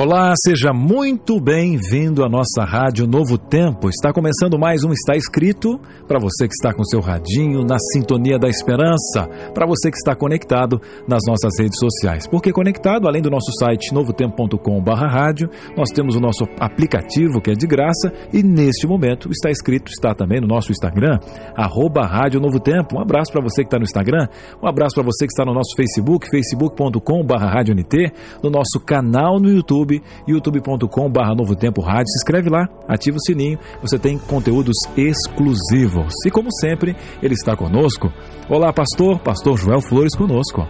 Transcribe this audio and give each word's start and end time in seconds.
Olá, 0.00 0.32
seja 0.44 0.72
muito 0.72 1.40
bem-vindo 1.40 2.24
à 2.24 2.28
nossa 2.28 2.62
rádio 2.64 3.04
Novo 3.04 3.36
Tempo. 3.36 3.88
Está 3.88 4.12
começando 4.12 4.56
mais 4.56 4.84
um 4.84 4.92
Está 4.92 5.16
Escrito 5.16 5.76
para 6.06 6.20
você 6.20 6.46
que 6.46 6.54
está 6.54 6.72
com 6.72 6.84
seu 6.84 7.00
radinho 7.00 7.64
na 7.64 7.76
sintonia 7.92 8.38
da 8.38 8.48
esperança, 8.48 9.26
para 9.52 9.66
você 9.66 9.90
que 9.90 9.96
está 9.96 10.14
conectado 10.14 10.80
nas 11.08 11.22
nossas 11.26 11.58
redes 11.58 11.80
sociais. 11.80 12.28
Porque 12.28 12.52
conectado, 12.52 13.08
além 13.08 13.20
do 13.20 13.28
nosso 13.28 13.50
site 13.58 13.92
novotempo.com/rádio, 13.92 15.50
nós 15.76 15.90
temos 15.90 16.14
o 16.14 16.20
nosso 16.20 16.44
aplicativo 16.60 17.40
que 17.40 17.50
é 17.50 17.54
de 17.54 17.66
graça 17.66 18.12
e 18.32 18.40
neste 18.40 18.86
momento 18.86 19.28
Está 19.32 19.50
Escrito 19.50 19.90
está 19.90 20.14
também 20.14 20.40
no 20.40 20.46
nosso 20.46 20.70
Instagram, 20.70 21.18
Rádio 21.56 22.40
Novo 22.40 22.60
Tempo. 22.60 22.98
Um 22.98 23.00
abraço 23.00 23.32
para 23.32 23.42
você 23.42 23.62
que 23.62 23.66
está 23.66 23.78
no 23.78 23.84
Instagram, 23.84 24.28
um 24.62 24.68
abraço 24.68 24.94
para 24.94 25.02
você 25.02 25.26
que 25.26 25.32
está 25.32 25.44
no 25.44 25.52
nosso 25.52 25.74
Facebook, 25.76 26.30
facebook.com/rádio 26.30 27.74
NT, 27.74 28.12
no 28.44 28.48
nosso 28.48 28.78
canal 28.78 29.40
no 29.40 29.50
YouTube 29.50 29.87
YouTube, 29.88 30.02
youtube.com.br 30.26 31.34
Novo 31.36 31.56
Tempo 31.56 31.80
Rádio. 31.80 32.08
Se 32.08 32.18
inscreve 32.18 32.50
lá, 32.50 32.68
ativa 32.86 33.16
o 33.16 33.20
sininho, 33.20 33.58
você 33.80 33.98
tem 33.98 34.18
conteúdos 34.18 34.76
exclusivos. 34.96 36.14
E 36.26 36.30
como 36.30 36.48
sempre, 36.60 36.94
ele 37.22 37.34
está 37.34 37.56
conosco. 37.56 38.12
Olá, 38.48 38.72
pastor, 38.72 39.18
pastor 39.20 39.56
Joel 39.56 39.80
Flores 39.80 40.14
conosco. 40.14 40.66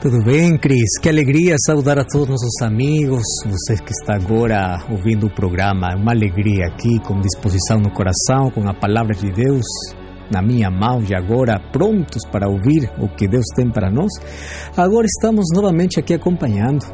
Tudo 0.00 0.22
bem, 0.22 0.58
Cris? 0.58 0.98
Que 1.00 1.08
alegria 1.08 1.56
saudar 1.64 1.98
a 1.98 2.04
todos 2.04 2.28
nossos 2.28 2.60
amigos, 2.60 3.22
você 3.46 3.74
que 3.76 3.90
está 3.90 4.16
agora 4.16 4.84
ouvindo 4.90 5.26
o 5.26 5.30
programa. 5.30 5.92
É 5.92 5.96
uma 5.96 6.12
alegria 6.12 6.66
aqui, 6.66 6.98
com 7.00 7.18
disposição 7.20 7.78
no 7.78 7.90
coração, 7.90 8.50
com 8.50 8.68
a 8.68 8.74
palavra 8.74 9.14
de 9.14 9.32
Deus 9.32 9.64
na 10.30 10.42
minha 10.42 10.70
mão 10.70 11.02
e 11.08 11.14
agora 11.14 11.60
prontos 11.72 12.22
para 12.30 12.48
ouvir 12.48 12.90
o 12.98 13.08
que 13.08 13.28
Deus 13.28 13.44
tem 13.54 13.70
para 13.70 13.90
nós. 13.90 14.10
Agora 14.76 15.06
estamos 15.06 15.44
novamente 15.54 15.98
aqui 16.00 16.14
acompanhando 16.14 16.84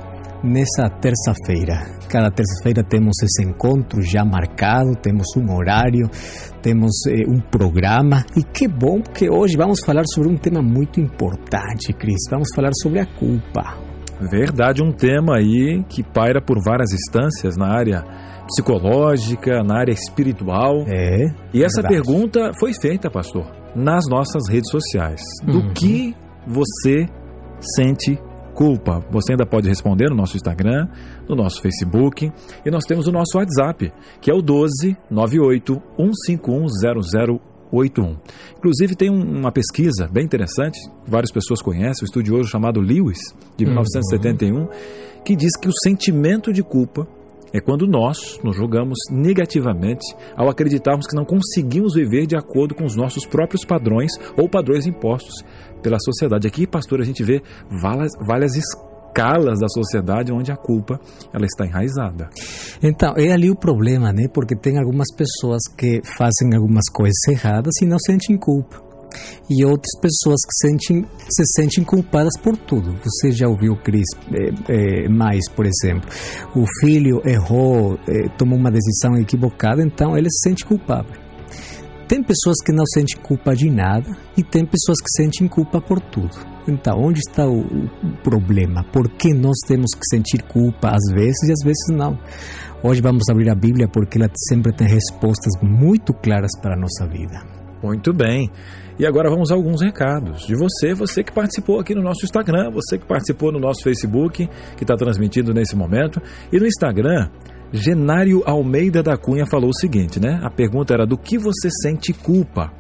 nessa 0.43 0.89
terça-feira. 0.89 1.99
Cada 2.09 2.31
terça-feira 2.31 2.83
temos 2.83 3.17
esse 3.23 3.49
encontro 3.49 4.03
já 4.03 4.25
marcado, 4.25 4.97
temos 5.01 5.27
um 5.37 5.55
horário, 5.55 6.09
temos 6.63 6.91
eh, 7.09 7.25
um 7.29 7.41
programa 7.41 8.25
e 8.37 8.43
que 8.43 8.67
bom 8.67 9.01
que 9.01 9.31
hoje 9.31 9.57
vamos 9.57 9.81
falar 9.85 10.03
sobre 10.13 10.29
um 10.29 10.37
tema 10.37 10.61
muito 10.63 11.01
importante, 11.01 11.93
Cris. 11.93 12.23
Vamos 12.31 12.49
falar 12.55 12.71
sobre 12.83 13.01
a 13.01 13.07
culpa. 13.07 13.79
Verdade, 14.21 14.83
um 14.83 14.93
tema 14.93 15.39
aí 15.39 15.83
que 15.89 16.03
paira 16.03 16.43
por 16.43 16.63
várias 16.63 16.93
instâncias 16.93 17.57
na 17.57 17.69
área 17.69 18.05
psicológica, 18.47 19.63
na 19.63 19.79
área 19.79 19.93
espiritual. 19.93 20.85
É. 20.87 21.33
E 21.55 21.63
essa 21.63 21.81
verdade. 21.81 22.03
pergunta 22.03 22.51
foi 22.59 22.73
feita, 22.75 23.11
pastor, 23.11 23.47
nas 23.75 24.05
nossas 24.09 24.49
redes 24.49 24.71
sociais. 24.71 25.23
Do 25.45 25.61
uhum. 25.61 25.73
que 25.73 26.15
você 26.47 27.07
sente 27.77 28.19
culpa? 28.51 29.05
Você 29.11 29.33
ainda 29.33 29.47
pode 29.47 29.69
responder 29.69 30.11
no 30.11 30.17
nosso 30.17 30.37
Instagram, 30.37 30.89
no 31.29 31.35
nosso 31.35 31.61
Facebook 31.61 32.31
e 32.65 32.71
nós 32.71 32.85
temos 32.85 33.07
o 33.07 33.13
nosso 33.13 33.39
WhatsApp, 33.39 33.93
que 34.21 34.31
é 34.31 34.35
o 34.35 34.43
12 34.43 34.97
98 35.11 35.83
151 35.97 36.67
0081. 37.73 38.17
Inclusive 38.59 38.97
tem 38.97 39.11
uma 39.11 39.53
pesquisa 39.53 40.09
bem 40.13 40.25
interessante, 40.25 40.79
várias 41.07 41.31
pessoas 41.31 41.63
conhecem, 41.63 42.03
um 42.03 42.07
estudioso 42.07 42.49
chamado 42.49 42.81
Lewis, 42.81 43.21
de 43.57 43.65
1971, 43.65 44.57
uhum. 44.57 44.69
que 45.25 45.37
diz 45.37 45.53
que 45.61 45.69
o 45.69 45.73
sentimento 45.83 46.53
de 46.53 46.63
culpa 46.63 47.07
é 47.53 47.61
quando 47.61 47.87
nós 47.87 48.39
nos 48.43 48.57
julgamos 48.57 48.99
negativamente 49.11 50.05
ao 50.37 50.49
acreditarmos 50.49 51.07
que 51.07 51.17
não 51.17 51.25
conseguimos 51.25 51.95
viver 51.95 52.27
de 52.27 52.37
acordo 52.37 52.75
com 52.75 52.85
os 52.85 52.97
nossos 52.97 53.27
próprios 53.27 53.65
padrões 53.65 54.13
ou 54.37 54.49
padrões 54.49 54.87
impostos 54.87 55.45
pela 55.83 55.99
sociedade. 55.99 56.47
Aqui, 56.47 56.67
pastor, 56.67 57.01
a 57.01 57.05
gente 57.05 57.23
vê 57.23 57.43
várias, 57.71 58.13
várias 58.21 58.53
escalas 58.55 59.59
da 59.59 59.69
sociedade 59.69 60.33
onde 60.33 60.53
a 60.53 60.57
culpa 60.57 61.01
ela 61.33 61.45
está 61.45 61.67
enraizada. 61.67 62.29
Então, 62.83 63.15
é 63.17 63.33
ali 63.33 63.51
o 63.51 63.57
problema, 63.57 64.13
né? 64.13 64.29
Porque 64.33 64.55
tem 64.55 64.79
algumas 64.79 65.09
pessoas 65.15 65.63
que 65.77 66.01
fazem 66.05 66.55
algumas 66.55 66.89
coisas 66.93 67.19
erradas 67.29 67.73
e 67.83 67.87
não 67.87 67.99
sentem 67.99 68.37
culpa 68.37 68.90
e 69.49 69.65
outras 69.65 69.93
pessoas 70.01 70.41
que 70.45 70.69
sentem, 70.69 71.07
se 71.29 71.45
sentem 71.57 71.85
culpadas 71.85 72.39
por 72.43 72.57
tudo. 72.57 72.97
Você 73.03 73.33
já 73.33 73.49
ouviu, 73.49 73.77
Cris, 73.77 74.07
é, 74.33 75.05
é, 75.05 75.09
mais, 75.09 75.49
por 75.51 75.67
exemplo, 75.67 76.09
o 76.55 76.65
filho 76.81 77.21
errou, 77.25 77.99
é, 78.09 78.29
tomou 78.37 78.59
uma 78.59 78.71
decisão 78.71 79.17
equivocada, 79.17 79.83
então 79.83 80.17
ele 80.17 80.29
se 80.31 80.49
sente 80.49 80.65
culpável. 80.65 81.31
Tem 82.11 82.21
pessoas 82.25 82.57
que 82.65 82.73
não 82.73 82.85
sentem 82.87 83.17
culpa 83.23 83.55
de 83.55 83.71
nada 83.71 84.11
e 84.37 84.43
tem 84.43 84.67
pessoas 84.67 84.99
que 85.01 85.09
sentem 85.17 85.47
culpa 85.47 85.81
por 85.81 86.01
tudo. 86.01 86.37
Então, 86.67 86.99
onde 86.99 87.21
está 87.21 87.47
o, 87.47 87.61
o 87.61 88.17
problema? 88.25 88.85
Por 88.93 89.09
que 89.11 89.33
nós 89.33 89.57
temos 89.65 89.91
que 89.95 90.05
sentir 90.11 90.43
culpa 90.43 90.89
às 90.89 91.15
vezes 91.15 91.49
e 91.49 91.53
às 91.53 91.61
vezes 91.65 91.87
não? 91.91 92.19
Hoje 92.83 93.01
vamos 93.01 93.23
abrir 93.31 93.49
a 93.51 93.55
Bíblia 93.55 93.87
porque 93.87 94.19
ela 94.19 94.29
sempre 94.49 94.73
tem 94.73 94.89
respostas 94.89 95.53
muito 95.63 96.13
claras 96.15 96.51
para 96.61 96.75
a 96.75 96.81
nossa 96.81 97.07
vida. 97.07 97.60
Muito 97.83 98.13
bem. 98.13 98.51
E 98.99 99.07
agora 99.07 99.31
vamos 99.31 99.51
a 99.51 99.55
alguns 99.55 99.81
recados 99.81 100.47
de 100.47 100.55
você, 100.55 100.93
você 100.93 101.25
que 101.25 101.33
participou 101.33 101.81
aqui 101.81 101.95
no 101.95 102.03
nosso 102.03 102.25
Instagram, 102.25 102.71
você 102.71 102.99
que 102.99 103.07
participou 103.07 103.51
no 103.51 103.59
nosso 103.59 103.83
Facebook, 103.83 104.49
que 104.77 104.85
está 104.85 104.95
transmitindo 104.95 105.55
nesse 105.55 105.75
momento. 105.75 106.21
E 106.53 106.59
no 106.59 106.67
Instagram, 106.67 107.31
Genário 107.73 108.43
Almeida 108.45 109.03
da 109.03 109.17
Cunha 109.17 109.47
falou 109.47 109.71
o 109.71 109.79
seguinte, 109.79 110.21
né? 110.21 110.41
A 110.43 110.51
pergunta 110.51 110.93
era: 110.93 111.07
do 111.07 111.17
que 111.17 111.39
você 111.39 111.71
sente 111.83 112.13
culpa? 112.13 112.71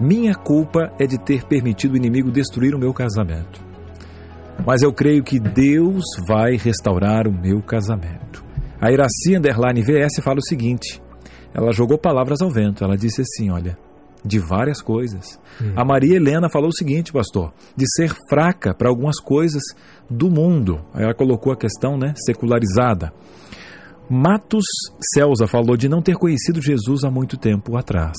Minha 0.00 0.34
culpa 0.34 0.90
é 0.98 1.06
de 1.06 1.18
ter 1.18 1.44
permitido 1.44 1.92
o 1.92 1.96
inimigo 1.96 2.30
destruir 2.30 2.74
o 2.74 2.78
meu 2.78 2.92
casamento. 2.92 3.60
Mas 4.66 4.82
eu 4.82 4.92
creio 4.92 5.22
que 5.22 5.38
Deus 5.38 6.02
vai 6.26 6.56
restaurar 6.56 7.28
o 7.28 7.32
meu 7.32 7.62
casamento. 7.62 8.42
A 8.80 8.90
Iraci 8.90 9.36
Underline 9.36 9.82
VS 9.82 10.22
fala 10.22 10.38
o 10.38 10.44
seguinte: 10.44 11.00
ela 11.52 11.72
jogou 11.72 11.98
palavras 11.98 12.40
ao 12.40 12.50
vento. 12.50 12.82
Ela 12.82 12.96
disse 12.96 13.20
assim: 13.20 13.50
Olha, 13.50 13.76
de 14.24 14.38
várias 14.38 14.82
coisas. 14.82 15.40
Hum. 15.60 15.72
A 15.76 15.84
Maria 15.84 16.16
Helena 16.16 16.48
falou 16.50 16.68
o 16.68 16.76
seguinte, 16.76 17.12
pastor, 17.12 17.52
de 17.76 17.84
ser 17.94 18.14
fraca 18.28 18.74
para 18.74 18.88
algumas 18.88 19.20
coisas 19.20 19.62
do 20.08 20.30
mundo. 20.30 20.80
Ela 20.94 21.14
colocou 21.14 21.52
a 21.52 21.56
questão, 21.56 21.96
né, 21.96 22.14
secularizada. 22.16 23.12
Matos 24.08 24.64
Celsa 25.14 25.46
falou 25.46 25.76
de 25.76 25.88
não 25.88 26.02
ter 26.02 26.16
conhecido 26.16 26.60
Jesus 26.60 27.04
há 27.04 27.10
muito 27.10 27.36
tempo 27.36 27.76
atrás. 27.76 28.16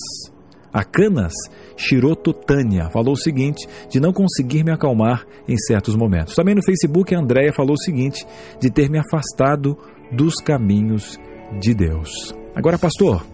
A 0.73 0.85
Canas 0.85 1.33
Shirototânia 1.75 2.89
falou 2.91 3.13
o 3.13 3.17
seguinte, 3.17 3.67
de 3.89 3.99
não 3.99 4.13
conseguir 4.13 4.63
me 4.63 4.71
acalmar 4.71 5.25
em 5.45 5.57
certos 5.57 5.95
momentos. 5.95 6.33
Também 6.33 6.55
no 6.55 6.63
Facebook, 6.63 7.13
a 7.13 7.19
Andréia 7.19 7.51
falou 7.51 7.73
o 7.73 7.83
seguinte, 7.83 8.25
de 8.59 8.71
ter 8.71 8.89
me 8.89 8.97
afastado 8.97 9.77
dos 10.13 10.35
caminhos 10.35 11.19
de 11.59 11.73
Deus. 11.73 12.33
Agora, 12.55 12.77
pastor, 12.77 13.25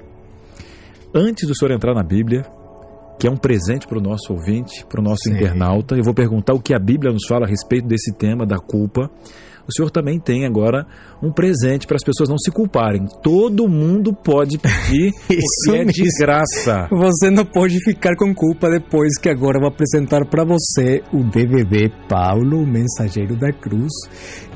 antes 1.14 1.48
do 1.48 1.56
senhor 1.56 1.72
entrar 1.72 1.94
na 1.94 2.04
Bíblia, 2.04 2.44
que 3.20 3.28
é 3.28 3.32
um 3.32 3.38
presente 3.38 3.88
para 3.88 3.98
o 3.98 4.02
nosso 4.02 4.34
ouvinte, 4.34 4.86
para 4.88 5.02
o 5.02 5.04
nosso 5.04 5.24
Sim. 5.24 5.36
internauta. 5.36 5.96
Eu 5.96 6.04
vou 6.04 6.14
perguntar 6.14 6.54
o 6.54 6.62
que 6.62 6.74
a 6.74 6.80
Bíblia 6.80 7.12
nos 7.12 7.26
fala 7.28 7.46
a 7.46 7.50
respeito 7.50 7.88
desse 7.88 8.14
tema 8.14 8.46
da 8.46 8.58
culpa. 8.58 9.10
O 9.68 9.74
senhor 9.74 9.92
também 9.92 10.18
tem 10.18 10.46
agora 10.46 10.88
um 11.22 11.30
presente 11.30 11.86
para 11.86 11.98
as 11.98 12.04
pessoas 12.04 12.30
não 12.30 12.38
se 12.38 12.50
culparem. 12.50 13.06
Todo 13.22 13.68
mundo 13.68 14.14
pode 14.14 14.58
pedir, 14.58 15.12
porque 15.28 15.78
é 15.78 15.84
de 15.84 16.04
graça. 16.18 16.88
Você 16.90 17.30
não 17.30 17.44
pode 17.46 17.78
ficar 17.84 18.16
com 18.16 18.34
culpa 18.34 18.69
depois 18.69 19.18
que 19.20 19.28
agora 19.28 19.58
eu 19.58 19.62
vou 19.62 19.70
apresentar 19.70 20.25
para 20.25 20.46
você 20.46 21.04
o 21.12 21.22
DVD 21.22 21.92
Paulo, 22.08 22.62
o 22.62 22.66
Mensageiro 22.68 23.36
da 23.36 23.52
Cruz, 23.52 23.92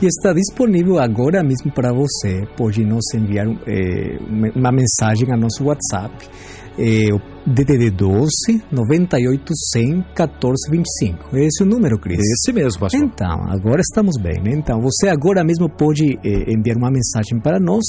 e 0.02 0.06
está 0.06 0.31
disponível 0.31 0.98
agora 0.98 1.44
mesmo 1.44 1.74
para 1.74 1.92
você. 1.92 2.46
Pode 2.56 2.86
nos 2.86 3.14
enviar 3.14 3.48
é, 3.68 4.18
uma 4.56 4.72
mensagem 4.72 5.30
a 5.34 5.36
nosso 5.36 5.66
WhatsApp. 5.66 6.16
É, 6.80 7.10
DDD 7.46 7.90
12 7.90 8.30
98 8.72 9.54
100 9.74 10.06
14 10.16 10.70
25. 10.70 11.38
Esse 11.38 11.64
é 11.64 11.66
o 11.66 11.70
número, 11.70 11.98
Cris? 12.00 12.20
Esse 12.20 12.54
mesmo, 12.54 12.80
pastor. 12.80 13.04
Então, 13.04 13.46
agora 13.50 13.82
estamos 13.82 14.16
bem, 14.22 14.42
né? 14.42 14.52
Então, 14.54 14.80
você 14.80 15.10
agora 15.10 15.44
mesmo 15.44 15.68
pode 15.68 16.20
eh, 16.24 16.52
enviar 16.52 16.78
uma 16.78 16.92
mensagem 16.92 17.40
para 17.42 17.60
nós, 17.60 17.84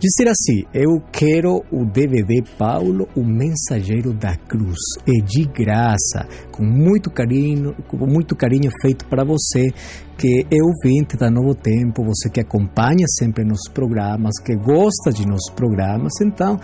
dizer 0.00 0.28
assim: 0.28 0.64
Eu 0.74 1.00
quero 1.12 1.62
o 1.70 1.84
DVD 1.84 2.42
Paulo, 2.58 3.08
o 3.16 3.24
mensageiro 3.24 4.12
da 4.12 4.36
cruz. 4.36 4.78
É 5.06 5.24
de 5.24 5.44
graça, 5.44 6.26
com 6.50 6.64
muito 6.64 7.10
carinho, 7.10 7.74
com 7.86 8.06
muito 8.06 8.34
carinho 8.34 8.70
feito 8.82 9.06
para 9.06 9.24
você 9.24 9.72
que 10.18 10.46
é 10.50 10.56
ouvinte 10.62 11.16
da 11.16 11.30
Novo 11.30 11.54
Tempo, 11.54 12.02
você 12.02 12.30
que 12.30 12.40
acompanha 12.40 13.06
sempre 13.18 13.44
nos 13.44 13.68
programas, 13.68 14.38
que 14.42 14.56
gosta 14.56 15.10
de 15.12 15.26
nossos 15.26 15.52
programas, 15.54 16.12
então 16.22 16.58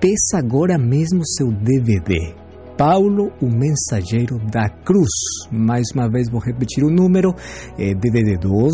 peça 0.00 0.38
agora 0.38 0.78
mesmo 0.78 1.20
seu 1.26 1.52
DVD. 1.52 2.34
Paulo, 2.76 3.30
o 3.42 3.46
mensageiro 3.46 4.38
da 4.50 4.66
cruz. 4.70 5.10
Mais 5.52 5.88
uma 5.94 6.08
vez 6.08 6.30
vou 6.30 6.40
repetir 6.40 6.82
o 6.82 6.90
número, 6.90 7.34
é 7.78 7.94
DVD 7.94 8.38
12 8.38 8.72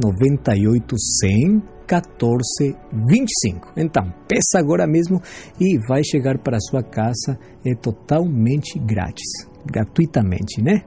98 0.00 0.96
100 0.96 1.62
14 1.84 2.76
25. 2.92 3.72
Então, 3.76 4.04
peça 4.28 4.58
agora 4.58 4.86
mesmo 4.86 5.20
e 5.58 5.78
vai 5.88 6.04
chegar 6.04 6.38
para 6.38 6.60
sua 6.60 6.82
casa, 6.82 7.36
é 7.66 7.74
totalmente 7.74 8.78
grátis, 8.78 9.26
gratuitamente, 9.66 10.62
né? 10.62 10.82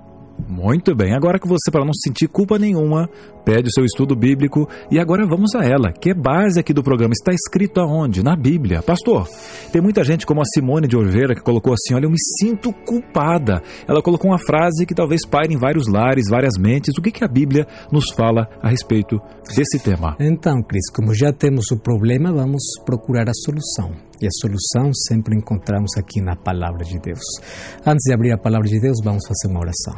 Muito 0.48 0.96
bem, 0.96 1.14
agora 1.14 1.40
que 1.40 1.48
você, 1.48 1.70
para 1.72 1.86
não 1.86 1.94
sentir 1.94 2.28
culpa 2.28 2.58
nenhuma, 2.58 3.10
pede 3.46 3.70
o 3.70 3.72
seu 3.72 3.86
estudo 3.86 4.16
bíblico 4.16 4.68
e 4.90 5.00
agora 5.00 5.26
vamos 5.26 5.56
a 5.56 5.64
ela, 5.64 5.92
que 5.92 6.10
é 6.10 6.14
base 6.14 6.60
aqui 6.60 6.74
do 6.74 6.84
programa. 6.84 7.14
Está 7.14 7.32
escrito 7.32 7.80
aonde? 7.80 8.24
Na 8.24 8.36
Bíblia. 8.36 8.82
Pastor, 8.82 9.28
tem 9.72 9.82
muita 9.82 10.04
gente 10.04 10.26
como 10.26 10.42
a 10.42 10.46
Simone 10.46 10.88
de 10.88 10.98
Oliveira 10.98 11.36
que 11.36 11.42
colocou 11.42 11.74
assim: 11.74 11.94
Olha, 11.94 12.06
eu 12.06 12.10
me 12.10 12.20
sinto 12.40 12.74
culpada. 12.86 13.62
Ela 13.88 14.02
colocou 14.02 14.32
uma 14.32 14.40
frase 14.40 14.86
que 14.86 14.96
talvez 14.96 15.26
paire 15.26 15.54
em 15.54 15.58
vários 15.58 15.88
lares, 15.88 16.30
várias 16.30 16.58
mentes. 16.58 16.98
O 16.98 17.02
que, 17.02 17.12
que 17.12 17.24
a 17.24 17.28
Bíblia 17.28 17.68
nos 17.92 18.12
fala 18.12 18.48
a 18.62 18.70
respeito 18.70 19.20
desse 19.56 19.80
tema? 19.80 20.16
Então, 20.20 20.62
Cris, 20.64 20.90
como 20.94 21.14
já 21.14 21.32
temos 21.32 21.72
o 21.72 21.78
problema, 21.78 22.32
vamos 22.32 22.64
procurar 22.86 23.30
a 23.30 23.34
solução. 23.34 24.11
E 24.22 24.28
a 24.28 24.30
solução 24.40 24.94
sempre 25.08 25.36
encontramos 25.36 25.92
aqui 25.98 26.22
na 26.22 26.36
Palavra 26.36 26.84
de 26.86 27.00
Deus. 27.00 27.24
Antes 27.86 28.04
de 28.06 28.14
abrir 28.14 28.32
a 28.32 28.38
Palavra 28.38 28.68
de 28.68 28.80
Deus, 28.80 28.98
vamos 29.04 29.26
fazer 29.26 29.52
uma 29.52 29.62
oração. 29.62 29.96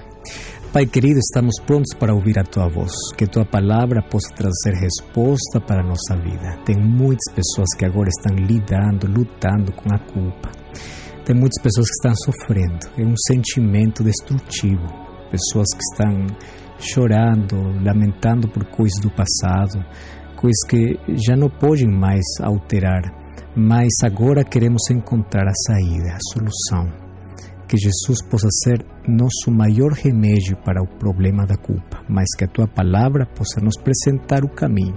Pai 0.72 0.86
querido, 0.88 1.20
estamos 1.20 1.54
prontos 1.68 1.94
para 1.94 2.16
ouvir 2.16 2.40
a 2.40 2.44
tua 2.44 2.68
voz, 2.68 2.94
que 3.16 3.28
tua 3.28 3.46
palavra 3.46 4.02
possa 4.02 4.34
trazer 4.34 4.74
resposta 4.80 5.62
para 5.62 5.82
a 5.82 5.86
nossa 5.86 6.16
vida. 6.16 6.58
Tem 6.66 6.76
muitas 6.76 7.32
pessoas 7.36 7.68
que 7.78 7.86
agora 7.86 8.10
estão 8.10 8.36
lidando, 8.36 9.06
lutando 9.06 9.72
com 9.74 9.94
a 9.94 10.00
culpa. 10.00 10.50
Tem 11.26 11.36
muitas 11.36 11.62
pessoas 11.62 11.88
que 11.90 11.94
estão 11.94 12.16
sofrendo. 12.16 12.80
É 12.98 13.04
um 13.04 13.14
sentimento 13.28 14.04
destrutivo. 14.04 14.88
Pessoas 15.30 15.68
que 15.74 15.84
estão 15.92 16.26
chorando, 16.80 17.56
lamentando 17.84 18.48
por 18.48 18.66
coisas 18.66 19.00
do 19.00 19.12
passado, 19.12 19.86
coisas 20.36 20.64
que 20.68 21.00
já 21.24 21.36
não 21.36 21.50
podem 21.50 21.88
mais 21.88 22.24
alterar. 22.42 23.23
Mas 23.56 23.90
agora 24.04 24.44
queremos 24.44 24.90
encontrar 24.90 25.48
a 25.48 25.54
saída, 25.68 26.16
a 26.16 26.20
solução 26.34 27.04
que 27.74 27.78
Jesus 27.78 28.22
possa 28.30 28.48
ser 28.64 28.86
nosso 29.08 29.50
maior 29.50 29.94
remédio 29.94 30.56
para 30.64 30.80
o 30.82 30.88
problema 30.88 31.44
da 31.44 31.58
culpa, 31.58 32.04
mas 32.08 32.28
que 32.38 32.46
a 32.46 32.48
tua 32.48 32.68
palavra 32.68 33.26
possa 33.26 33.60
nos 33.60 33.76
apresentar 33.80 34.44
o 34.44 34.50
caminho. 34.50 34.96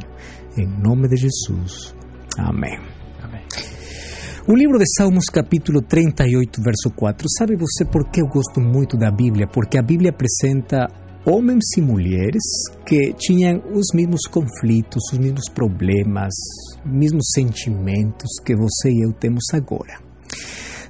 Em 0.58 0.66
nome 0.66 1.08
de 1.08 1.16
Jesus. 1.16 1.94
Amém. 2.38 2.78
Amém. 3.22 3.40
O 4.46 4.54
livro 4.54 4.78
de 4.78 4.84
Salmos, 4.94 5.26
capítulo 5.26 5.80
38, 5.80 6.62
verso 6.62 6.90
4. 6.94 7.26
Sabe 7.38 7.56
você 7.56 7.84
por 7.84 8.10
que 8.10 8.20
eu 8.20 8.26
gosto 8.26 8.60
muito 8.60 8.98
da 8.98 9.10
Bíblia? 9.10 9.46
Porque 9.46 9.78
a 9.78 9.82
Bíblia 9.82 10.10
apresenta 10.10 10.86
homens 11.26 11.64
e 11.76 11.80
mulheres 11.80 12.42
que 12.86 13.12
tinham 13.14 13.60
os 13.74 13.86
mesmos 13.92 14.22
conflitos, 14.30 15.02
os 15.12 15.18
mesmos 15.18 15.48
problemas, 15.52 16.32
os 16.84 16.92
mesmos 16.92 17.26
sentimentos 17.34 18.30
que 18.44 18.54
você 18.54 18.90
e 18.90 19.04
eu 19.04 19.12
temos 19.12 19.44
agora. 19.52 20.06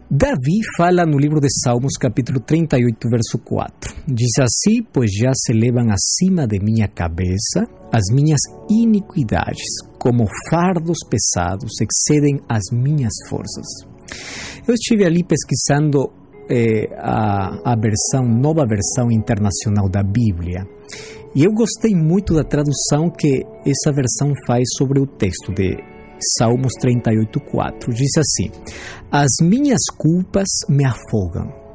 Davi 0.08 0.60
fala 0.76 1.04
no 1.04 1.18
livro 1.18 1.40
de 1.40 1.48
Salmos, 1.64 1.94
capítulo 1.98 2.38
38, 2.38 3.08
verso 3.08 3.38
4. 3.38 3.94
Diz 4.06 4.38
assim: 4.38 4.82
Pois 4.92 5.10
já 5.10 5.32
se 5.34 5.52
levam 5.52 5.88
acima 5.90 6.46
de 6.46 6.60
minha 6.60 6.86
cabeça 6.86 7.64
as 7.92 8.04
minhas 8.12 8.40
iniquidades, 8.70 9.64
como 9.98 10.28
fardos 10.50 10.98
pesados 11.08 11.72
excedem 11.80 12.38
as 12.48 12.62
minhas 12.70 13.14
forças. 13.28 13.66
Eu 14.68 14.74
estive 14.74 15.04
ali 15.04 15.24
pesquisando 15.24 16.12
eh, 16.48 16.88
a, 16.96 17.72
a 17.72 17.76
versão, 17.76 18.28
nova 18.28 18.64
versão 18.66 19.10
internacional 19.10 19.88
da 19.88 20.02
Bíblia. 20.02 20.66
E 21.34 21.44
eu 21.44 21.52
gostei 21.52 21.94
muito 21.94 22.34
da 22.34 22.42
tradução 22.42 23.10
que 23.10 23.44
essa 23.64 23.92
versão 23.92 24.32
faz 24.46 24.64
sobre 24.78 25.00
o 25.00 25.06
texto 25.06 25.52
de 25.52 25.76
Salmos 26.38 26.72
38:4 26.80 27.92
diz 27.92 28.10
assim: 28.16 28.50
As 29.10 29.30
minhas 29.42 29.82
culpas 29.96 30.48
me 30.68 30.84
afogam. 30.84 31.66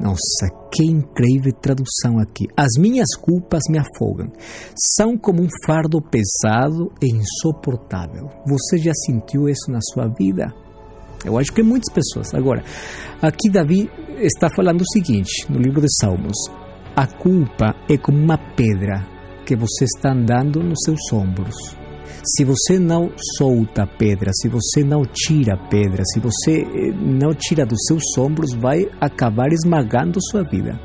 Nossa, 0.00 0.48
que 0.72 0.84
incrível 0.84 1.52
tradução 1.52 2.18
aqui. 2.18 2.46
As 2.56 2.72
minhas 2.78 3.14
culpas 3.14 3.62
me 3.68 3.78
afogam. 3.78 4.32
São 4.96 5.16
como 5.16 5.42
um 5.42 5.48
fardo 5.64 6.00
pesado 6.00 6.90
e 7.00 7.08
insuportável. 7.14 8.28
Você 8.46 8.78
já 8.78 8.92
sentiu 9.06 9.48
isso 9.48 9.70
na 9.70 9.78
sua 9.80 10.08
vida? 10.08 10.52
Eu 11.24 11.38
acho 11.38 11.52
que 11.52 11.62
muitas 11.62 11.92
pessoas. 11.92 12.34
Agora, 12.34 12.62
aqui 13.20 13.50
Davi 13.50 13.90
está 14.18 14.48
falando 14.54 14.80
o 14.80 14.92
seguinte 14.92 15.46
no 15.48 15.58
livro 15.58 15.80
de 15.80 15.88
Salmos: 16.00 16.36
A 16.96 17.06
culpa 17.06 17.74
é 17.88 17.96
como 17.96 18.18
uma 18.18 18.38
pedra 18.38 19.06
que 19.44 19.56
você 19.56 19.84
está 19.84 20.12
andando 20.12 20.62
nos 20.62 20.78
seus 20.84 21.12
ombros 21.12 21.82
se 22.24 22.44
você 22.44 22.78
não 22.78 23.10
solta 23.36 23.82
a 23.82 23.86
pedra, 23.86 24.30
se 24.32 24.48
você 24.48 24.84
não 24.84 25.02
tira 25.04 25.54
a 25.54 25.68
pedra, 25.68 26.04
se 26.04 26.20
você 26.20 26.60
eh, 26.60 26.92
não 26.92 27.34
tira 27.34 27.66
dos 27.66 27.78
seus 27.86 28.16
ombros, 28.16 28.54
vai 28.54 28.88
acabar 29.00 29.52
esmagando 29.52 30.20
sua 30.30 30.44
vida. 30.44 30.78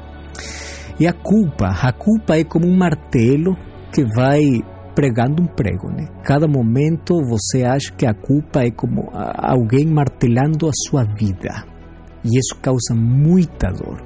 E 0.99 1.05
a 1.05 1.13
culpa, 1.13 1.67
a 1.67 1.91
culpa 1.91 2.37
é 2.37 2.43
como 2.43 2.67
um 2.67 2.75
martelo 2.75 3.55
que 3.93 4.03
vai 4.15 4.41
pregando 4.97 5.43
um 5.43 5.45
prego, 5.45 5.91
né? 5.91 6.07
Cada 6.23 6.47
momento 6.47 7.21
você 7.23 7.63
acha 7.63 7.93
que 7.93 8.03
a 8.03 8.15
culpa 8.15 8.63
é 8.63 8.71
como 8.71 9.11
alguém 9.13 9.85
martelando 9.85 10.67
a 10.67 10.71
sua 10.73 11.03
vida. 11.03 11.63
E 12.25 12.35
isso 12.35 12.59
causa 12.59 12.95
muita 12.95 13.69
dor. 13.69 14.03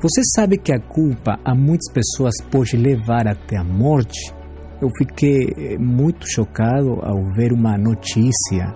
Você 0.00 0.22
sabe 0.36 0.58
que 0.58 0.72
a 0.72 0.78
culpa 0.78 1.40
a 1.44 1.56
muitas 1.56 1.92
pessoas 1.92 2.34
pode 2.52 2.76
levar 2.76 3.26
até 3.26 3.56
a 3.56 3.64
morte? 3.64 4.32
Eu 4.80 4.90
fiquei 4.96 5.48
eh, 5.56 5.76
muito 5.76 6.24
chocado 6.30 7.00
ao 7.02 7.24
ver 7.34 7.52
uma 7.52 7.76
notícia 7.76 8.72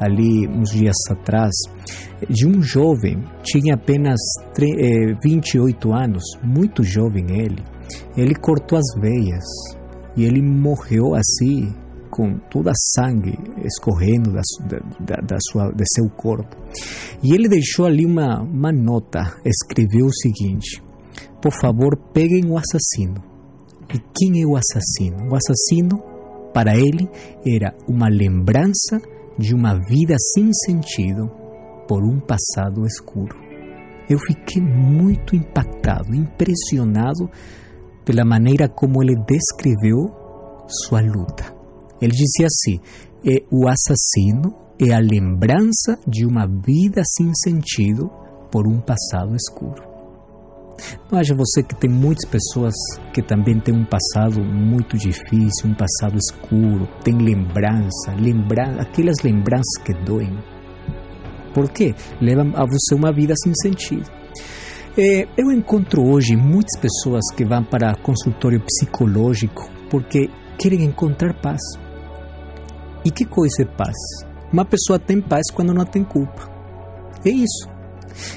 ali 0.00 0.48
uns 0.48 0.70
dias 0.70 0.96
atrás 1.10 1.52
de 2.28 2.44
um 2.44 2.60
jovem, 2.60 3.22
tinha 3.44 3.74
apenas 3.74 4.18
28 5.22 5.88
eh, 5.92 6.04
anos, 6.04 6.24
muito 6.42 6.82
jovem 6.82 7.24
ele. 7.30 7.62
Ele 8.16 8.34
cortou 8.34 8.76
as 8.76 9.00
veias 9.00 9.77
e 10.16 10.24
ele 10.24 10.42
morreu 10.42 11.14
assim, 11.14 11.74
com 12.10 12.38
toda 12.50 12.70
a 12.70 12.74
sangue 12.94 13.38
escorrendo 13.64 14.32
da, 14.32 14.42
da, 15.00 15.16
da 15.16 15.36
sua, 15.50 15.70
de 15.72 15.84
seu 15.94 16.08
corpo. 16.08 16.56
E 17.22 17.34
ele 17.34 17.48
deixou 17.48 17.86
ali 17.86 18.04
uma, 18.04 18.40
uma 18.40 18.72
nota, 18.72 19.36
escreveu 19.44 20.06
o 20.06 20.14
seguinte: 20.14 20.82
Por 21.40 21.52
favor, 21.60 21.96
peguem 22.12 22.46
o 22.46 22.56
assassino 22.56 23.28
e 23.92 23.98
quem 24.14 24.42
é 24.42 24.46
o 24.46 24.54
assassino? 24.54 25.30
O 25.30 25.34
assassino, 25.34 25.98
para 26.52 26.76
ele, 26.76 27.08
era 27.46 27.74
uma 27.88 28.08
lembrança 28.08 29.00
de 29.38 29.54
uma 29.54 29.74
vida 29.88 30.14
sem 30.34 30.52
sentido 30.52 31.30
por 31.86 32.04
um 32.04 32.20
passado 32.20 32.84
escuro. 32.84 33.34
Eu 34.08 34.18
fiquei 34.18 34.62
muito 34.62 35.34
impactado, 35.34 36.14
impressionado 36.14 37.30
pela 38.08 38.24
maneira 38.24 38.70
como 38.70 39.02
ele 39.02 39.14
descreveu 39.26 40.08
sua 40.66 41.02
luta. 41.02 41.54
Ele 42.00 42.12
dizia 42.12 42.46
assim: 42.46 42.80
é 43.22 43.44
o 43.52 43.68
assassino 43.68 44.54
é 44.80 44.94
a 44.94 44.98
lembrança 44.98 45.98
de 46.06 46.24
uma 46.24 46.46
vida 46.46 47.02
sem 47.04 47.30
sentido 47.34 48.08
por 48.50 48.66
um 48.66 48.80
passado 48.80 49.36
escuro. 49.36 49.86
Não 51.10 51.18
haja 51.18 51.34
você 51.34 51.62
que 51.62 51.74
tem 51.74 51.90
muitas 51.90 52.24
pessoas 52.30 52.72
que 53.12 53.20
também 53.20 53.60
têm 53.60 53.74
um 53.74 53.84
passado 53.84 54.40
muito 54.40 54.96
difícil, 54.96 55.68
um 55.68 55.74
passado 55.74 56.16
escuro, 56.16 56.88
tem 57.04 57.18
lembrança, 57.18 58.14
lembra 58.16 58.80
aquelas 58.80 59.20
lembranças 59.22 59.82
que 59.84 59.92
doem. 59.92 60.32
Por 61.52 61.68
quê? 61.70 61.94
Levam 62.22 62.52
a 62.54 62.64
você 62.64 62.94
uma 62.94 63.12
vida 63.12 63.34
sem 63.42 63.52
sentido. 63.60 64.08
É, 65.00 65.28
eu 65.36 65.52
encontro 65.52 66.02
hoje 66.04 66.34
muitas 66.34 66.76
pessoas 66.80 67.22
que 67.36 67.44
vão 67.44 67.62
para 67.62 67.94
consultório 68.02 68.60
psicológico 68.60 69.70
porque 69.88 70.28
querem 70.58 70.82
encontrar 70.82 71.40
paz. 71.40 71.60
E 73.04 73.10
que 73.12 73.24
coisa 73.24 73.62
é 73.62 73.64
paz? 73.64 73.94
Uma 74.52 74.64
pessoa 74.64 74.98
tem 74.98 75.20
paz 75.20 75.52
quando 75.54 75.72
não 75.72 75.84
tem 75.84 76.02
culpa. 76.02 76.50
É 77.24 77.30
isso. 77.30 77.68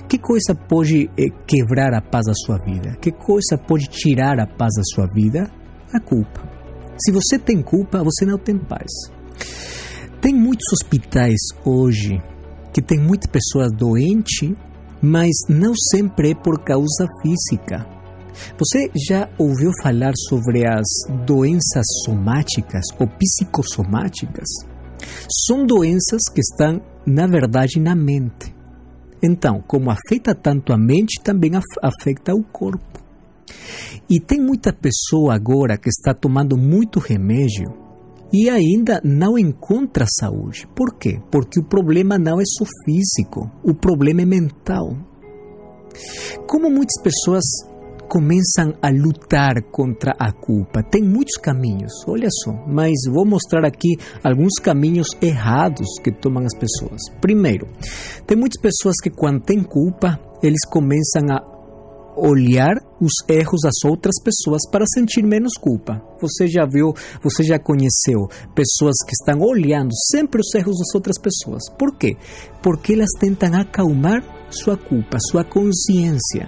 Que 0.07 0.19
coisa 0.19 0.53
pode 0.53 1.09
eh, 1.17 1.31
quebrar 1.47 1.95
a 1.95 2.01
paz 2.01 2.27
da 2.27 2.33
sua 2.35 2.59
vida? 2.59 2.95
Que 3.01 3.11
coisa 3.11 3.57
pode 3.57 3.87
tirar 3.87 4.39
a 4.39 4.45
paz 4.45 4.69
da 4.77 4.83
sua 4.83 5.07
vida? 5.11 5.49
A 5.91 5.99
culpa. 5.99 6.47
Se 7.03 7.11
você 7.11 7.39
tem 7.39 7.63
culpa, 7.63 8.03
você 8.03 8.23
não 8.23 8.37
tem 8.37 8.59
paz. 8.59 8.91
Tem 10.21 10.31
muitos 10.31 10.71
hospitais 10.73 11.39
hoje 11.65 12.21
que 12.71 12.83
tem 12.83 12.99
muitas 12.99 13.31
pessoas 13.31 13.71
doentes, 13.75 14.53
mas 15.01 15.31
não 15.49 15.73
sempre 15.75 16.31
é 16.31 16.35
por 16.35 16.63
causa 16.63 17.07
física. 17.21 17.85
Você 18.57 18.89
já 19.07 19.29
ouviu 19.37 19.71
falar 19.81 20.13
sobre 20.29 20.65
as 20.65 20.87
doenças 21.25 21.85
somáticas 22.05 22.85
ou 22.99 23.07
psicossomáticas? 23.07 24.47
São 25.45 25.65
doenças 25.65 26.21
que 26.33 26.41
estão, 26.41 26.81
na 27.05 27.27
verdade, 27.27 27.79
na 27.79 27.95
mente. 27.95 28.55
Então, 29.21 29.61
como 29.67 29.91
afeta 29.91 30.33
tanto 30.33 30.73
a 30.73 30.77
mente, 30.77 31.21
também 31.23 31.51
afeta 31.81 32.33
o 32.33 32.43
corpo. 32.43 33.01
E 34.09 34.19
tem 34.19 34.39
muita 34.39 34.73
pessoa 34.73 35.35
agora 35.35 35.77
que 35.77 35.89
está 35.89 36.13
tomando 36.13 36.57
muito 36.57 36.99
remédio 36.99 37.90
e 38.33 38.49
ainda 38.49 39.01
não 39.03 39.37
encontra 39.37 40.05
saúde. 40.19 40.67
Por 40.75 40.97
quê? 40.97 41.19
Porque 41.31 41.59
o 41.59 41.63
problema 41.63 42.17
não 42.17 42.39
é 42.39 42.43
só 42.45 42.65
físico, 42.85 43.49
o 43.63 43.73
problema 43.73 44.21
é 44.21 44.25
mental. 44.25 44.95
Como 46.47 46.69
muitas 46.69 47.01
pessoas 47.01 47.43
começam 48.11 48.73
a 48.81 48.89
lutar 48.89 49.61
contra 49.71 50.11
a 50.19 50.33
culpa. 50.33 50.83
Tem 50.83 51.01
muitos 51.01 51.37
caminhos, 51.37 51.93
olha 52.05 52.27
só, 52.43 52.51
mas 52.67 52.91
vou 53.09 53.25
mostrar 53.25 53.65
aqui 53.65 53.95
alguns 54.21 54.55
caminhos 54.61 55.07
errados 55.21 55.87
que 56.03 56.11
tomam 56.11 56.43
as 56.43 56.53
pessoas. 56.53 56.99
Primeiro, 57.21 57.69
tem 58.27 58.37
muitas 58.37 58.61
pessoas 58.61 58.95
que 59.01 59.09
quando 59.09 59.39
têm 59.41 59.63
culpa, 59.63 60.19
eles 60.43 60.59
começam 60.69 61.23
a 61.29 61.39
olhar 62.17 62.75
os 63.01 63.11
erros 63.27 63.61
das 63.63 63.83
outras 63.83 64.15
pessoas 64.23 64.61
para 64.71 64.85
sentir 64.93 65.23
menos 65.23 65.53
culpa. 65.59 66.01
Você 66.21 66.47
já 66.47 66.65
viu, 66.65 66.93
você 67.21 67.43
já 67.43 67.57
conheceu 67.57 68.29
pessoas 68.53 68.95
que 69.05 69.13
estão 69.13 69.41
olhando 69.41 69.89
sempre 70.11 70.39
os 70.39 70.53
erros 70.53 70.77
das 70.77 70.93
outras 70.93 71.17
pessoas. 71.19 71.63
Por 71.77 71.97
quê? 71.97 72.15
Porque 72.61 72.93
elas 72.93 73.09
tentam 73.19 73.55
acalmar 73.55 74.23
sua 74.51 74.77
culpa, 74.77 75.17
sua 75.19 75.43
consciência. 75.43 76.47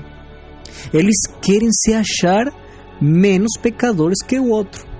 Eles 0.94 1.16
querem 1.42 1.70
se 1.72 1.94
achar 1.94 2.46
menos 3.02 3.54
pecadores 3.62 4.22
que 4.24 4.40
o 4.40 4.50
outro. 4.50 4.94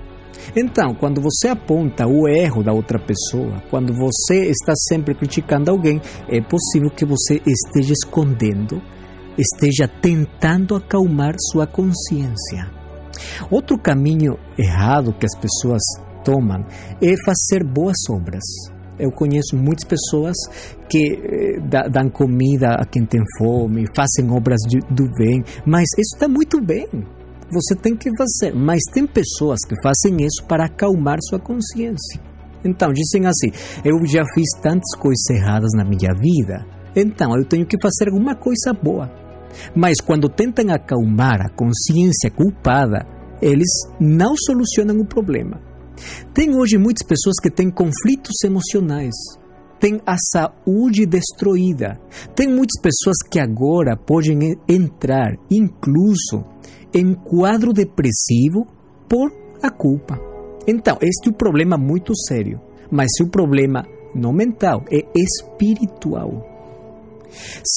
Então, 0.56 0.94
quando 0.94 1.20
você 1.20 1.48
aponta 1.48 2.06
o 2.06 2.28
erro 2.28 2.62
da 2.62 2.72
outra 2.72 2.98
pessoa, 2.98 3.62
quando 3.70 3.92
você 3.92 4.50
está 4.50 4.74
sempre 4.88 5.14
criticando 5.14 5.70
alguém, 5.70 6.00
é 6.28 6.40
possível 6.40 6.90
que 6.90 7.04
você 7.04 7.40
esteja 7.46 7.92
escondendo, 7.92 8.80
esteja 9.36 9.88
tentando 9.88 10.74
acalmar 10.74 11.34
sua 11.50 11.66
consciência. 11.66 12.70
Outro 13.50 13.78
caminho 13.78 14.38
errado 14.58 15.12
que 15.12 15.26
as 15.26 15.36
pessoas 15.36 15.82
tomam 16.24 16.64
é 17.00 17.14
fazer 17.24 17.64
boas 17.64 17.96
obras. 18.10 18.42
Eu 18.98 19.10
conheço 19.10 19.56
muitas 19.56 19.84
pessoas 19.84 20.36
que 20.88 21.14
eh, 21.14 21.88
dão 21.90 22.08
comida 22.08 22.76
a 22.78 22.84
quem 22.84 23.04
tem 23.04 23.20
fome, 23.38 23.86
fazem 23.94 24.30
obras 24.30 24.60
de, 24.68 24.78
do 24.88 25.10
bem, 25.18 25.42
mas 25.66 25.84
isso 25.98 26.14
está 26.14 26.28
muito 26.28 26.60
bem. 26.60 26.86
Você 27.50 27.74
tem 27.74 27.96
que 27.96 28.08
fazer, 28.16 28.54
mas 28.54 28.80
tem 28.92 29.06
pessoas 29.06 29.60
que 29.68 29.74
fazem 29.82 30.24
isso 30.24 30.44
para 30.46 30.66
acalmar 30.66 31.18
sua 31.22 31.38
consciência. 31.38 32.20
Então, 32.64 32.92
dizem 32.92 33.26
assim: 33.26 33.50
eu 33.84 33.94
já 34.06 34.24
fiz 34.32 34.48
tantas 34.62 34.94
coisas 34.98 35.28
erradas 35.30 35.70
na 35.74 35.84
minha 35.84 36.14
vida, 36.14 36.64
então 36.96 37.36
eu 37.36 37.44
tenho 37.44 37.66
que 37.66 37.76
fazer 37.82 38.10
alguma 38.10 38.34
coisa 38.34 38.72
boa. 38.72 39.23
Mas 39.74 40.00
quando 40.00 40.28
tentam 40.28 40.70
acalmar 40.70 41.40
a 41.40 41.48
consciência 41.48 42.30
culpada, 42.30 43.06
eles 43.40 43.70
não 44.00 44.34
solucionam 44.36 44.98
o 45.00 45.06
problema 45.06 45.60
tem 46.32 46.54
hoje 46.54 46.78
muitas 46.78 47.06
pessoas 47.06 47.36
que 47.40 47.50
têm 47.50 47.70
conflitos 47.70 48.42
emocionais, 48.44 49.14
têm 49.78 50.00
a 50.06 50.16
saúde 50.32 51.06
destruída. 51.06 52.00
Tem 52.34 52.48
muitas 52.48 52.80
pessoas 52.80 53.16
que 53.30 53.38
agora 53.38 53.96
podem 53.96 54.56
entrar, 54.68 55.36
incluso, 55.50 56.44
em 56.92 57.14
quadro 57.14 57.72
depressivo 57.72 58.66
por 59.08 59.32
a 59.62 59.70
culpa. 59.70 60.18
Então, 60.66 60.96
este 61.00 61.28
é 61.28 61.30
um 61.30 61.34
problema 61.34 61.76
muito 61.76 62.12
sério, 62.16 62.60
mas 62.90 63.10
o 63.22 63.28
problema 63.28 63.84
não 64.14 64.32
mental, 64.32 64.84
é 64.90 65.04
espiritual. 65.14 66.53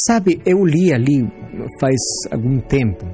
Sabe, 0.06 0.42
eu 0.46 0.64
li 0.66 0.94
ali 0.94 1.28
faz 1.80 1.98
algum 2.32 2.60
tempo 2.60 3.06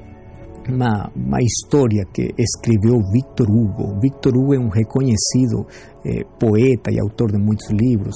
uma, 0.69 1.11
uma 1.15 1.39
história 1.41 2.05
que 2.13 2.33
escreveu 2.37 2.99
Victor 3.11 3.49
Hugo. 3.49 3.99
Victor 3.99 4.35
Hugo 4.35 4.53
é 4.53 4.59
um 4.59 4.69
reconhecido 4.69 5.65
eh, 6.05 6.23
poeta 6.39 6.91
e 6.91 6.99
autor 6.99 7.31
de 7.31 7.37
muitos 7.37 7.69
livros. 7.69 8.15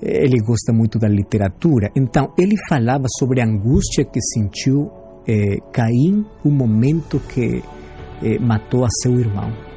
Ele 0.00 0.38
gosta 0.40 0.72
muito 0.72 0.98
da 0.98 1.08
literatura. 1.08 1.90
Então, 1.96 2.32
ele 2.38 2.56
falava 2.68 3.06
sobre 3.18 3.40
a 3.40 3.44
angústia 3.44 4.04
que 4.04 4.20
sentiu 4.20 4.90
eh, 5.26 5.58
Caim 5.72 6.24
no 6.44 6.50
momento 6.50 7.20
que 7.20 7.62
eh, 8.22 8.38
matou 8.38 8.84
a 8.84 8.88
seu 9.02 9.18
irmão. 9.18 9.73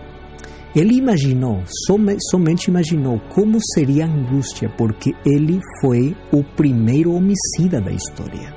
Ele 0.76 0.96
imaginou, 0.96 1.64
some, 1.88 2.16
somente 2.30 2.66
imaginou 2.66 3.20
como 3.34 3.58
seria 3.74 4.06
a 4.06 4.10
angústia, 4.10 4.70
porque 4.78 5.14
ele 5.26 5.60
foi 5.82 6.16
o 6.32 6.44
primeiro 6.44 7.14
homicida 7.14 7.82
da 7.82 7.92
história. 7.92 8.54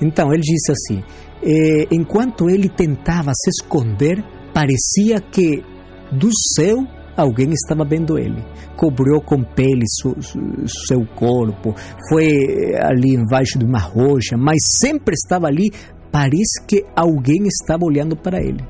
Então, 0.00 0.32
ele 0.32 0.42
disse 0.42 0.72
assim: 0.72 1.02
eh, 1.42 1.86
enquanto 1.90 2.50
ele 2.50 2.68
tentava 2.68 3.32
se 3.34 3.50
esconder, 3.50 4.22
parecia 4.52 5.20
que 5.20 5.62
do 6.10 6.28
céu 6.54 6.86
alguém 7.16 7.50
estava 7.50 7.84
vendo 7.84 8.18
ele. 8.18 8.42
Cobriu 8.76 9.20
com 9.20 9.42
pele 9.42 9.84
su, 9.86 10.14
su, 10.20 10.38
seu 10.86 11.06
corpo, 11.14 11.74
foi 12.08 12.74
ali 12.80 13.14
embaixo 13.14 13.58
de 13.58 13.64
uma 13.64 13.78
rocha, 13.78 14.36
mas 14.36 14.58
sempre 14.80 15.14
estava 15.14 15.46
ali. 15.46 15.70
Parece 16.10 16.66
que 16.66 16.84
alguém 16.94 17.46
estava 17.46 17.84
olhando 17.84 18.14
para 18.14 18.38
ele. 18.38 18.62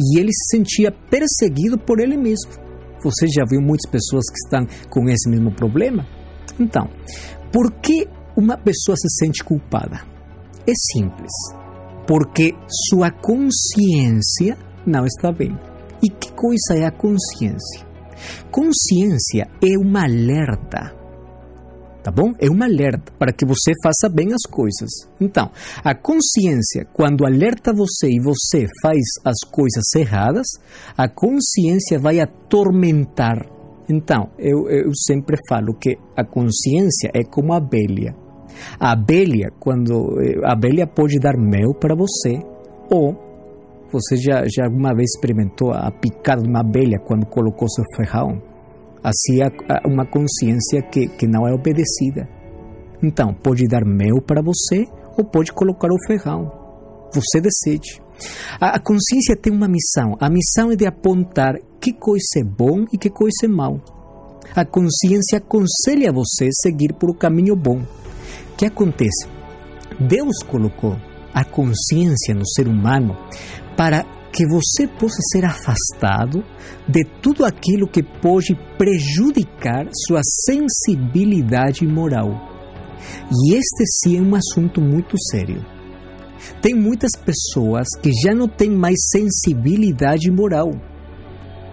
E 0.00 0.18
ele 0.18 0.32
se 0.32 0.56
sentia 0.56 0.90
perseguido 0.90 1.78
por 1.78 2.00
ele 2.00 2.16
mesmo. 2.16 2.50
Você 3.02 3.26
já 3.26 3.44
viu 3.48 3.60
muitas 3.60 3.90
pessoas 3.90 4.24
que 4.30 4.36
estão 4.44 4.66
com 4.88 5.08
esse 5.08 5.28
mesmo 5.28 5.54
problema? 5.54 6.06
Então, 6.58 6.88
por 7.52 7.70
que 7.80 8.06
uma 8.36 8.56
pessoa 8.56 8.96
se 8.96 9.08
sente 9.18 9.44
culpada? 9.44 10.00
É 10.66 10.72
simples 10.92 11.32
porque 12.10 12.56
sua 12.88 13.12
consciência 13.12 14.58
não 14.84 15.06
está 15.06 15.30
bem. 15.30 15.56
E 16.02 16.08
que 16.08 16.32
coisa 16.32 16.74
é 16.74 16.84
a 16.84 16.90
consciência? 16.90 17.86
Consciência 18.50 19.48
é 19.62 19.78
uma 19.78 20.02
alerta, 20.02 20.92
tá 22.02 22.10
bom? 22.10 22.32
É 22.38 22.48
uma 22.48 22.64
alerta 22.64 23.12
para 23.18 23.32
que 23.32 23.44
você 23.44 23.72
faça 23.82 24.08
bem 24.08 24.32
as 24.32 24.50
coisas. 24.50 24.90
Então, 25.20 25.50
a 25.84 25.94
consciência, 25.94 26.86
quando 26.92 27.24
alerta 27.24 27.72
você 27.72 28.08
e 28.08 28.20
você 28.20 28.66
faz 28.82 29.00
as 29.24 29.38
coisas 29.50 29.84
erradas, 29.96 30.46
a 30.96 31.08
consciência 31.08 31.98
vai 31.98 32.20
atormentar. 32.20 33.46
Então, 33.88 34.30
eu, 34.38 34.68
eu 34.68 34.92
sempre 34.94 35.36
falo 35.48 35.74
que 35.74 35.96
a 36.16 36.24
consciência 36.24 37.10
é 37.12 37.22
como 37.24 37.52
a 37.52 37.56
abelha. 37.56 38.14
A 38.78 38.92
abelha, 38.92 39.50
quando 39.58 40.16
a 40.44 40.52
abelha 40.52 40.86
pode 40.86 41.18
dar 41.18 41.36
mel 41.36 41.74
para 41.74 41.94
você, 41.94 42.40
ou 42.90 43.16
você 43.92 44.16
já, 44.16 44.44
já 44.46 44.66
alguma 44.66 44.94
vez 44.94 45.10
experimentou 45.14 45.72
a 45.72 45.90
picada 45.90 46.42
de 46.42 46.48
uma 46.48 46.60
abelha 46.60 46.98
quando 46.98 47.26
colocou 47.26 47.68
seu 47.68 47.84
ferrão? 47.96 48.49
Assim 49.02 49.42
é 49.42 49.48
uma 49.86 50.06
consciência 50.06 50.82
que, 50.82 51.08
que 51.08 51.26
não 51.26 51.46
é 51.46 51.52
obedecida. 51.52 52.28
Então, 53.02 53.32
pode 53.32 53.66
dar 53.66 53.84
mel 53.84 54.20
para 54.20 54.42
você 54.42 54.86
ou 55.16 55.24
pode 55.24 55.52
colocar 55.52 55.88
o 55.90 56.06
ferrão. 56.06 56.50
Você 57.14 57.40
decide. 57.40 58.00
A, 58.60 58.78
consciência 58.78 59.34
tem 59.34 59.52
uma 59.52 59.66
missão. 59.66 60.16
A 60.20 60.28
missão 60.28 60.70
é 60.70 60.76
de 60.76 60.86
apontar 60.86 61.54
que 61.80 61.92
coisa 61.92 62.38
é 62.38 62.44
bom 62.44 62.84
e 62.92 62.98
que 62.98 63.08
coisa 63.08 63.44
é 63.44 63.48
mal. 63.48 63.80
A 64.54 64.64
consciência 64.64 65.38
aconselha 65.38 66.12
você 66.12 66.46
a 66.46 66.62
seguir 66.62 66.92
por 66.92 67.10
o 67.10 67.14
caminho 67.14 67.56
bom 67.56 67.80
que 68.60 68.66
acontece? 68.66 69.26
Deus 69.98 70.42
colocou 70.46 70.94
a 71.32 71.42
consciência 71.42 72.34
no 72.34 72.46
ser 72.46 72.68
humano 72.68 73.16
para 73.74 74.04
que 74.32 74.46
você 74.46 74.86
possa 74.86 75.18
ser 75.32 75.44
afastado 75.44 76.44
de 76.86 77.04
tudo 77.20 77.44
aquilo 77.44 77.88
que 77.88 78.02
pode 78.02 78.54
prejudicar 78.78 79.88
sua 80.06 80.20
sensibilidade 80.22 81.86
moral. 81.86 82.48
E 83.32 83.54
este 83.54 83.84
sim 83.86 84.18
é 84.18 84.22
um 84.22 84.34
assunto 84.34 84.80
muito 84.80 85.16
sério. 85.30 85.64
Tem 86.62 86.74
muitas 86.74 87.10
pessoas 87.24 87.88
que 88.02 88.10
já 88.12 88.34
não 88.34 88.48
têm 88.48 88.70
mais 88.70 88.96
sensibilidade 89.10 90.30
moral. 90.30 90.70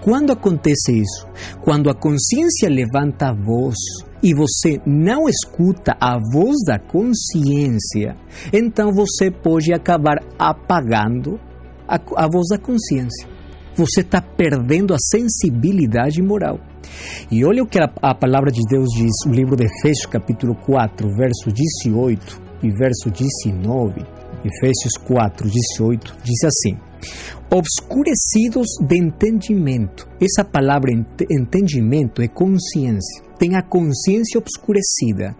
Quando 0.02 0.32
acontece 0.32 0.94
isso? 0.94 1.28
Quando 1.62 1.90
a 1.90 1.94
consciência 1.94 2.70
levanta 2.70 3.30
a 3.30 3.34
voz 3.34 3.76
e 4.24 4.34
você 4.34 4.80
não 4.86 5.28
escuta 5.28 5.96
a 6.00 6.18
voz 6.32 6.56
da 6.66 6.80
consciência, 6.80 8.16
então 8.54 8.92
você 8.92 9.30
pode 9.30 9.74
acabar 9.74 10.18
apagando 10.40 11.40
a, 11.88 11.96
a 11.96 12.28
voz 12.28 12.48
da 12.50 12.58
consciência. 12.58 13.28
Você 13.76 14.02
está 14.02 14.22
perdendo 14.22 14.94
a 14.94 14.98
sensibilidade 15.00 16.22
moral. 16.22 16.60
E 17.30 17.46
olha 17.46 17.64
o 17.64 17.68
que 17.68 17.80
a, 17.80 17.92
a 18.02 18.16
palavra 18.16 18.52
de 18.52 18.62
Deus 18.68 18.90
diz, 18.90 19.14
o 19.26 19.32
livro 19.32 19.56
de 19.56 19.66
Efésios, 19.66 20.06
capítulo 20.08 20.56
4, 20.56 21.08
verso 21.16 21.52
18 21.52 22.42
e 22.64 22.72
verso 22.72 23.12
19. 23.12 24.02
Efésios 24.44 24.94
4, 25.06 25.50
18, 25.50 26.18
diz 26.24 26.44
assim: 26.44 26.78
obscurecidos 27.52 28.68
de 28.82 28.98
entendimento. 28.98 30.08
Essa 30.22 30.44
palavra 30.44 30.92
entendimento 30.92 32.22
é 32.22 32.28
consciência. 32.28 33.24
Tem 33.38 33.56
a 33.56 33.62
consciência 33.62 34.40
obscurecida. 34.40 35.36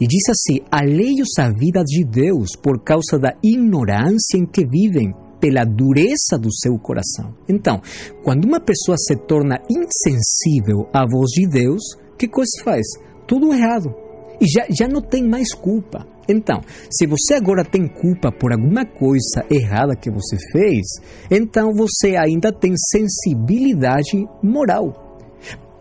E 0.00 0.06
diz 0.06 0.22
assim: 0.28 0.60
alheios 0.70 1.30
à 1.38 1.50
vida 1.50 1.82
de 1.84 2.04
Deus 2.04 2.50
por 2.60 2.82
causa 2.82 3.18
da 3.18 3.34
ignorância 3.42 4.36
em 4.36 4.46
que 4.46 4.64
vivem, 4.66 5.12
pela 5.44 5.62
dureza 5.62 6.38
do 6.40 6.50
seu 6.50 6.78
coração. 6.78 7.34
Então, 7.46 7.78
quando 8.22 8.46
uma 8.46 8.58
pessoa 8.58 8.96
se 8.96 9.14
torna 9.14 9.60
insensível 9.70 10.88
à 10.90 11.04
voz 11.06 11.32
de 11.32 11.46
Deus, 11.46 11.82
que 12.18 12.26
coisa 12.26 12.50
faz? 12.64 12.86
Tudo 13.28 13.52
errado. 13.52 13.94
E 14.40 14.46
já, 14.48 14.64
já 14.70 14.88
não 14.88 15.02
tem 15.02 15.22
mais 15.28 15.52
culpa. 15.52 16.06
Então, 16.26 16.62
se 16.90 17.06
você 17.06 17.34
agora 17.34 17.62
tem 17.62 17.86
culpa 17.86 18.32
por 18.32 18.54
alguma 18.54 18.86
coisa 18.86 19.44
errada 19.50 19.94
que 19.94 20.10
você 20.10 20.38
fez, 20.50 20.86
então 21.30 21.74
você 21.76 22.16
ainda 22.16 22.50
tem 22.50 22.72
sensibilidade 22.90 24.24
moral. 24.42 25.18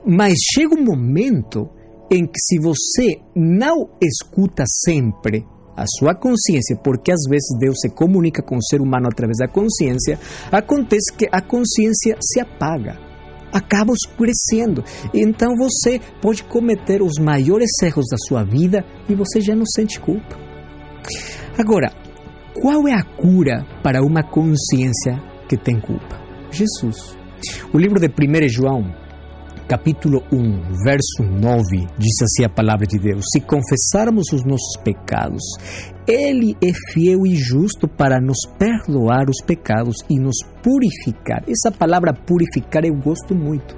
Mas 0.05 0.33
chega 0.53 0.75
um 0.75 0.83
momento 0.83 1.69
em 2.11 2.25
que, 2.25 2.37
se 2.37 2.59
você 2.59 3.15
não 3.33 3.89
escuta 4.01 4.65
sempre 4.67 5.45
a 5.75 5.85
sua 5.99 6.13
consciência, 6.13 6.75
porque 6.75 7.11
às 7.11 7.23
vezes 7.29 7.57
Deus 7.59 7.75
se 7.79 7.89
comunica 7.89 8.41
com 8.41 8.57
o 8.57 8.63
ser 8.63 8.81
humano 8.81 9.07
através 9.07 9.37
da 9.37 9.47
consciência, 9.47 10.19
acontece 10.51 11.11
que 11.17 11.27
a 11.31 11.41
consciência 11.41 12.17
se 12.21 12.39
apaga 12.39 12.97
acaba 13.53 13.93
escurecendo. 13.93 14.83
Então 15.13 15.55
você 15.55 16.01
pode 16.19 16.43
cometer 16.43 17.03
os 17.03 17.19
maiores 17.19 17.69
erros 17.83 18.05
da 18.09 18.17
sua 18.17 18.43
vida 18.43 18.83
e 19.07 19.13
você 19.13 19.39
já 19.39 19.55
não 19.55 19.65
sente 19.65 19.99
culpa. 19.99 20.35
Agora, 21.55 21.91
qual 22.59 22.87
é 22.87 22.93
a 22.93 23.03
cura 23.03 23.63
para 23.83 24.01
uma 24.01 24.23
consciência 24.23 25.21
que 25.47 25.55
tem 25.55 25.79
culpa? 25.79 26.19
Jesus. 26.49 27.15
O 27.71 27.77
livro 27.77 27.99
de 27.99 28.07
1 28.07 28.49
João, 28.49 28.85
capítulo 29.73 30.21
1, 30.31 30.83
verso 30.85 31.23
9, 31.23 31.87
diz 31.97 32.21
assim 32.21 32.45
a 32.45 32.49
palavra 32.49 32.85
de 32.85 32.99
Deus: 32.99 33.25
Se 33.33 33.41
confessarmos 33.41 34.31
os 34.31 34.45
nossos 34.45 34.77
pecados, 34.83 35.41
Ele 36.07 36.55
é 36.61 36.71
fiel 36.91 37.25
e 37.25 37.33
justo 37.33 37.87
para 37.87 38.21
nos 38.21 38.37
perdoar 38.59 39.27
os 39.27 39.43
pecados 39.43 39.95
e 40.07 40.19
nos 40.19 40.35
purificar. 40.61 41.43
Essa 41.47 41.75
palavra 41.75 42.13
purificar 42.13 42.85
eu 42.85 42.93
gosto 42.93 43.33
muito. 43.33 43.75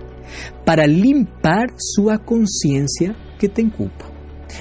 Para 0.65 0.85
limpar 0.85 1.67
sua 1.95 2.17
consciência 2.17 3.15
que 3.39 3.47
tem 3.47 3.69
culpa. 3.69 4.03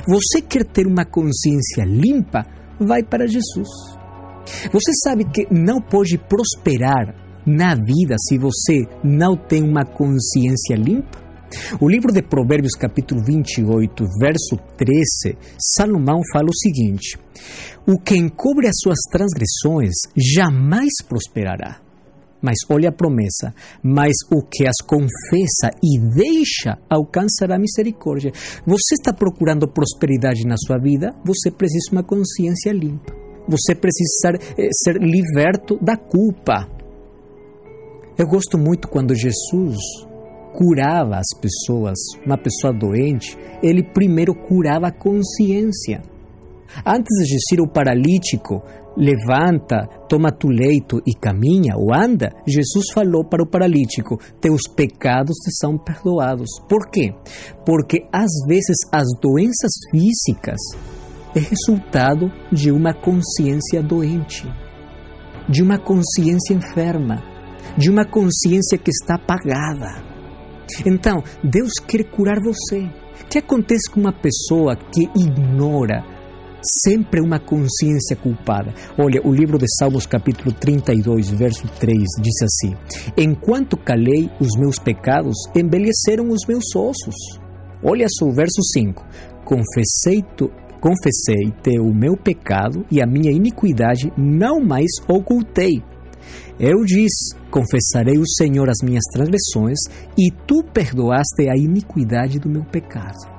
Você 0.06 0.40
quer 0.40 0.64
ter 0.64 0.86
uma 0.86 1.04
consciência 1.04 1.84
limpa? 1.84 2.46
Vai 2.78 3.02
para 3.02 3.26
Jesus. 3.26 3.68
Você 4.72 4.92
sabe 5.02 5.24
que 5.24 5.48
não 5.50 5.80
pode 5.80 6.16
prosperar 6.16 7.12
na 7.44 7.74
vida 7.74 8.14
se 8.18 8.38
você 8.38 8.86
não 9.02 9.36
tem 9.36 9.64
uma 9.64 9.84
consciência 9.84 10.76
limpa? 10.76 11.23
O 11.80 11.88
livro 11.88 12.12
de 12.12 12.22
Provérbios, 12.22 12.72
capítulo 12.72 13.22
28, 13.24 14.04
verso 14.18 14.56
13, 14.76 15.36
Salomão 15.58 16.20
fala 16.32 16.48
o 16.48 16.56
seguinte: 16.56 17.18
O 17.86 17.98
que 17.98 18.16
encobre 18.16 18.66
as 18.66 18.76
suas 18.80 18.98
transgressões 19.10 19.94
jamais 20.16 20.92
prosperará. 21.06 21.80
Mas 22.44 22.58
olha 22.68 22.90
a 22.90 22.92
promessa: 22.92 23.54
mas 23.82 24.12
o 24.30 24.42
que 24.42 24.68
as 24.68 24.76
confessa 24.86 25.70
e 25.82 25.98
deixa 26.14 26.76
alcançará 26.90 27.58
misericórdia. 27.58 28.32
Você 28.66 28.94
está 28.94 29.14
procurando 29.14 29.66
prosperidade 29.66 30.46
na 30.46 30.56
sua 30.58 30.76
vida? 30.76 31.14
Você 31.24 31.50
precisa 31.50 31.90
uma 31.90 32.02
consciência 32.02 32.70
limpa. 32.70 33.14
Você 33.48 33.74
precisa 33.74 34.10
ser, 34.20 34.34
eh, 34.58 34.68
ser 34.72 34.96
liberto 35.00 35.78
da 35.82 35.96
culpa. 35.96 36.68
Eu 38.16 38.26
gosto 38.26 38.58
muito 38.58 38.88
quando 38.88 39.14
Jesus 39.14 39.76
curava 40.54 41.16
as 41.16 41.38
pessoas, 41.40 41.98
uma 42.24 42.38
pessoa 42.38 42.72
doente, 42.72 43.36
ele 43.62 43.82
primeiro 43.82 44.34
curava 44.34 44.86
a 44.86 44.92
consciência. 44.92 46.00
Antes 46.86 47.26
de 47.26 47.36
dizer 47.36 47.60
ao 47.60 47.68
paralítico, 47.68 48.62
levanta, 48.96 49.86
toma 50.08 50.30
tu 50.30 50.48
leito 50.48 51.00
e 51.06 51.14
caminha 51.14 51.74
ou 51.76 51.94
anda, 51.94 52.32
Jesus 52.46 52.86
falou 52.92 53.24
para 53.24 53.42
o 53.42 53.46
paralítico: 53.46 54.18
teus 54.40 54.62
pecados 54.74 55.36
te 55.36 55.52
são 55.60 55.76
perdoados. 55.76 56.48
Por 56.68 56.88
quê? 56.90 57.14
Porque 57.66 58.06
às 58.12 58.30
vezes 58.46 58.76
as 58.92 59.06
doenças 59.20 59.72
físicas 59.90 60.60
é 61.34 61.40
resultado 61.40 62.30
de 62.52 62.70
uma 62.70 62.94
consciência 62.94 63.82
doente, 63.82 64.48
de 65.48 65.62
uma 65.62 65.78
consciência 65.78 66.54
enferma, 66.54 67.22
de 67.76 67.90
uma 67.90 68.04
consciência 68.04 68.78
que 68.78 68.90
está 68.90 69.16
apagada. 69.16 70.13
Então, 70.84 71.22
Deus 71.42 71.72
quer 71.86 72.04
curar 72.04 72.38
você. 72.40 72.80
O 73.22 73.26
que 73.28 73.38
acontece 73.38 73.90
com 73.90 74.00
uma 74.00 74.12
pessoa 74.12 74.76
que 74.76 75.04
ignora 75.16 76.04
sempre 76.82 77.20
uma 77.20 77.38
consciência 77.38 78.16
culpada? 78.16 78.72
Olha, 78.98 79.20
o 79.24 79.32
livro 79.32 79.58
de 79.58 79.66
Salmos, 79.78 80.06
capítulo 80.06 80.52
32, 80.52 81.30
verso 81.30 81.66
3, 81.80 81.98
diz 82.20 82.42
assim: 82.42 82.74
Enquanto 83.16 83.76
calei 83.76 84.30
os 84.40 84.56
meus 84.58 84.78
pecados, 84.78 85.36
envelheceram 85.54 86.28
os 86.28 86.46
meus 86.46 86.64
ossos. 86.74 87.14
Olha 87.82 88.06
só 88.08 88.26
o 88.26 88.32
verso 88.32 88.62
5: 88.72 89.04
Confessei-te 89.44 90.50
o 91.80 91.94
meu 91.94 92.16
pecado 92.16 92.84
e 92.90 93.02
a 93.02 93.06
minha 93.06 93.32
iniquidade 93.32 94.12
não 94.16 94.60
mais 94.60 94.90
ocultei. 95.08 95.82
Eu 96.58 96.84
disse: 96.84 97.34
Confessarei 97.50 98.16
ao 98.16 98.26
Senhor 98.26 98.68
as 98.68 98.78
minhas 98.82 99.04
transgressões, 99.12 99.78
e 100.16 100.30
tu 100.46 100.62
perdoaste 100.72 101.48
a 101.48 101.56
iniquidade 101.56 102.38
do 102.38 102.48
meu 102.48 102.64
pecado. 102.64 103.34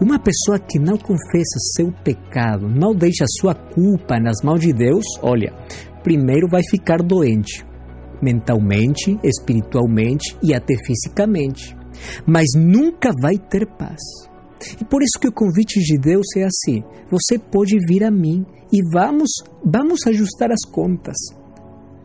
Uma 0.00 0.18
pessoa 0.18 0.58
que 0.58 0.78
não 0.78 0.96
confessa 0.96 1.58
seu 1.76 1.92
pecado, 2.04 2.68
não 2.68 2.94
deixa 2.94 3.24
sua 3.38 3.54
culpa 3.54 4.18
nas 4.18 4.42
mãos 4.42 4.60
de 4.60 4.72
Deus, 4.72 5.04
olha, 5.22 5.52
primeiro 6.02 6.48
vai 6.48 6.62
ficar 6.68 7.02
doente, 7.02 7.64
mentalmente, 8.20 9.18
espiritualmente 9.22 10.36
e 10.42 10.52
até 10.54 10.74
fisicamente, 10.84 11.76
mas 12.26 12.48
nunca 12.56 13.10
vai 13.20 13.36
ter 13.36 13.66
paz. 13.66 14.00
E 14.80 14.84
por 14.84 15.02
isso 15.02 15.18
que 15.20 15.28
o 15.28 15.32
convite 15.32 15.80
de 15.80 15.98
Deus 15.98 16.26
é 16.36 16.44
assim: 16.44 16.82
você 17.10 17.38
pode 17.38 17.78
vir 17.86 18.04
a 18.04 18.10
mim 18.10 18.44
e 18.72 18.80
vamos, 18.92 19.30
vamos 19.64 20.06
ajustar 20.06 20.50
as 20.50 20.70
contas. 20.70 21.16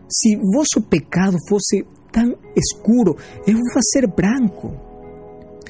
Se 0.09 0.35
vosso 0.53 0.81
pecado 0.87 1.37
fosse 1.49 1.85
tão 2.11 2.35
escuro, 2.55 3.15
eu 3.47 3.53
vou 3.53 3.73
fazer 3.73 4.07
branco. 4.07 4.73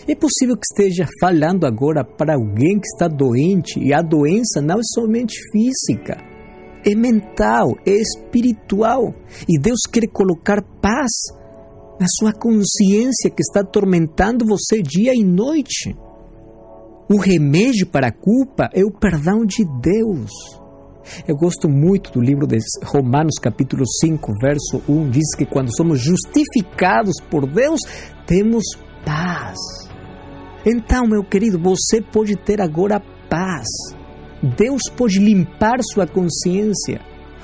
É 0.07 0.13
possível 0.13 0.55
que 0.55 0.65
esteja 0.71 1.07
falando 1.19 1.65
agora 1.65 2.03
para 2.03 2.35
alguém 2.35 2.79
que 2.79 2.87
está 2.87 3.07
doente 3.07 3.79
e 3.79 3.93
a 3.93 4.01
doença 4.01 4.61
não 4.61 4.75
é 4.75 4.83
somente 4.93 5.35
física, 5.51 6.17
é 6.85 6.93
mental, 6.93 7.75
é 7.85 7.91
espiritual. 7.91 9.15
E 9.49 9.59
Deus 9.59 9.79
quer 9.91 10.07
colocar 10.07 10.61
paz 10.79 11.11
na 11.99 12.05
sua 12.07 12.31
consciência 12.31 13.31
que 13.31 13.41
está 13.41 13.61
atormentando 13.61 14.45
você 14.45 14.81
dia 14.81 15.13
e 15.15 15.23
noite. 15.23 15.95
O 17.09 17.17
remédio 17.17 17.87
para 17.87 18.07
a 18.07 18.11
culpa 18.11 18.69
é 18.73 18.83
o 18.83 18.91
perdão 18.91 19.45
de 19.45 19.65
Deus. 19.81 20.31
Eu 21.27 21.35
gosto 21.35 21.69
muito 21.69 22.11
do 22.11 22.21
livro 22.21 22.47
de 22.47 22.57
Romanos, 22.83 23.35
capítulo 23.41 23.83
5, 24.01 24.31
verso 24.41 24.81
1. 24.87 25.09
Diz 25.09 25.35
que 25.35 25.45
quando 25.45 25.75
somos 25.75 25.99
justificados 25.99 27.15
por 27.29 27.45
Deus, 27.47 27.79
temos 28.25 28.63
paz. 29.05 29.57
Então, 30.65 31.05
meu 31.07 31.23
querido, 31.23 31.59
você 31.59 32.01
pode 32.01 32.35
ter 32.35 32.59
agora 32.59 33.01
paz. 33.29 33.67
Deus 34.57 34.81
pode 34.95 35.19
limpar 35.19 35.77
sua 35.83 36.07
consciência. 36.07 36.99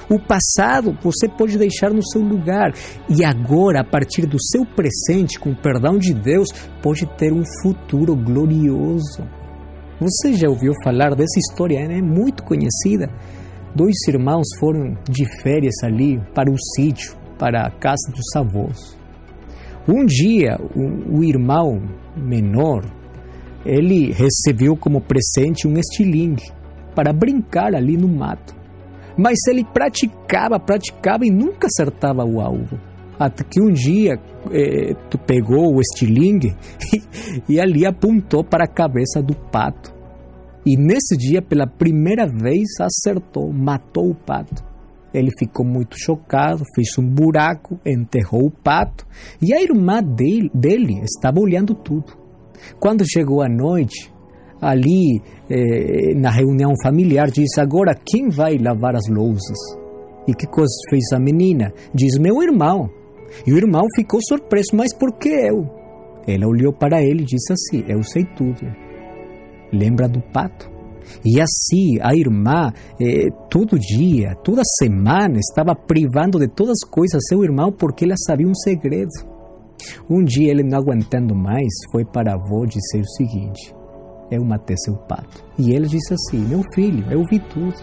O 0.10 0.20
passado 0.20 0.98
você 1.02 1.28
pode 1.30 1.58
deixar 1.58 1.92
no 1.92 2.06
seu 2.06 2.22
lugar. 2.22 2.74
E 3.08 3.24
agora, 3.24 3.82
a 3.82 3.84
partir 3.84 4.26
do 4.26 4.38
seu 4.42 4.66
presente, 4.66 5.40
com 5.40 5.52
o 5.52 5.56
perdão 5.56 5.98
de 5.98 6.14
Deus, 6.14 6.50
pode 6.82 7.06
ter 7.18 7.32
um 7.32 7.44
futuro 7.62 8.16
glorioso. 8.16 9.24
Você 10.00 10.34
já 10.34 10.50
ouviu 10.50 10.74
falar 10.84 11.16
dessa 11.16 11.40
história? 11.40 11.78
É 11.80 12.02
muito 12.02 12.44
conhecida 12.44 13.08
dois 13.76 13.96
irmãos 14.08 14.48
foram 14.60 14.96
de 15.10 15.26
férias 15.42 15.76
ali 15.84 16.20
para 16.34 16.52
o 16.52 16.56
sítio, 16.76 17.16
para 17.38 17.68
a 17.68 17.72
casa 17.72 18.12
dos 18.14 18.36
avós. 18.36 18.98
Um 19.88 20.06
dia, 20.06 20.58
o, 20.76 21.20
o 21.20 21.24
irmão 21.24 21.82
menor 22.16 22.84
ele 23.66 24.12
recebeu 24.12 24.76
como 24.76 25.02
presente 25.02 25.68
um 25.68 25.78
estilingue 25.78 26.52
para 26.96 27.14
brincar 27.14 27.76
ali 27.76 27.96
no 27.96 28.08
mato. 28.08 28.56
Mas 29.18 29.38
ele 29.48 29.64
praticava, 29.64 30.60
praticava 30.60 31.26
e 31.26 31.30
nunca 31.30 31.68
acertava 31.68 32.24
o 32.24 32.40
alvo. 32.40 32.80
Até 33.20 33.44
que 33.44 33.62
um 33.62 33.72
dia 33.72 34.20
eh, 34.52 34.96
tu 35.10 35.18
pegou 35.20 35.76
o 35.76 35.80
estilingue 35.80 36.56
e, 37.48 37.56
e 37.56 37.60
ali 37.60 37.86
apontou 37.86 38.44
para 38.44 38.64
a 38.64 38.68
cabeça 38.68 39.22
do 39.22 39.36
pato. 39.36 39.94
E 40.66 40.78
nesse 40.78 41.18
dia, 41.18 41.42
pela 41.42 41.66
primeira 41.66 42.28
vez, 42.28 42.68
acertou, 42.80 43.52
matou 43.52 44.12
o 44.12 44.16
pato. 44.16 44.64
Ele 45.14 45.32
ficou 45.38 45.66
muito 45.66 45.98
chocado, 45.98 46.64
fez 46.74 46.98
um 46.98 47.08
buraco, 47.08 47.80
enterrou 47.86 48.46
o 48.46 48.52
pato 48.52 49.06
e 49.42 49.54
a 49.54 49.62
irmã 49.62 50.02
dele, 50.02 50.50
dele 50.54 51.02
estava 51.04 51.40
olhando 51.40 51.74
tudo. 51.76 52.18
Quando 52.80 53.04
chegou 53.06 53.42
a 53.42 53.50
noite, 53.50 54.12
ali 54.62 55.22
eh, 55.50 56.14
na 56.16 56.30
reunião 56.30 56.72
familiar, 56.82 57.30
disse: 57.30 57.60
Agora 57.60 57.94
quem 57.94 58.30
vai 58.30 58.58
lavar 58.58 58.96
as 58.96 59.10
louças? 59.10 59.58
E 60.28 60.34
que 60.34 60.48
coisa 60.48 60.72
fez 60.90 61.12
a 61.14 61.20
menina? 61.20 61.74
Diz: 61.94 62.18
Meu 62.18 62.42
irmão. 62.42 62.90
E 63.46 63.52
o 63.52 63.58
irmão 63.58 63.82
ficou 63.96 64.20
surpreso: 64.22 64.70
Mas 64.76 64.94
por 64.94 65.18
que 65.18 65.30
eu? 65.30 65.68
Ela 66.28 66.48
olhou 66.48 66.72
para 66.72 67.02
ele 67.02 67.24
e 67.24 67.26
disse 67.26 67.52
assim: 67.52 67.84
Eu 67.88 68.04
sei 68.04 68.24
tudo. 68.24 68.66
Lembra 69.72 70.08
do 70.08 70.22
pato? 70.22 70.70
E 71.26 71.40
assim 71.42 72.00
a 72.02 72.16
irmã, 72.16 72.72
eh, 73.00 73.30
todo 73.50 73.78
dia, 73.78 74.36
toda 74.44 74.62
semana, 74.80 75.40
estava 75.40 75.76
privando 75.76 76.40
de 76.40 76.48
todas 76.48 76.78
as 76.84 76.90
coisas 76.90 77.22
seu 77.28 77.44
irmão 77.44 77.72
porque 77.72 78.06
ela 78.06 78.16
sabia 78.18 78.48
um 78.48 78.56
segredo. 78.56 79.10
Um 80.10 80.24
dia 80.24 80.52
ele, 80.52 80.64
não 80.64 80.78
aguentando 80.78 81.36
mais, 81.36 81.70
foi 81.92 82.06
para 82.06 82.32
a 82.32 82.36
avó 82.36 82.66
dizer 82.66 83.02
o 83.02 83.10
seguinte: 83.18 83.74
Eu 84.30 84.44
matei 84.46 84.76
seu 84.78 84.96
pato. 84.96 85.44
E 85.58 85.74
ele 85.74 85.88
disse 85.88 86.14
assim: 86.14 86.40
Meu 86.48 86.62
filho, 86.74 87.06
eu 87.12 87.24
vi 87.30 87.40
tudo. 87.40 87.76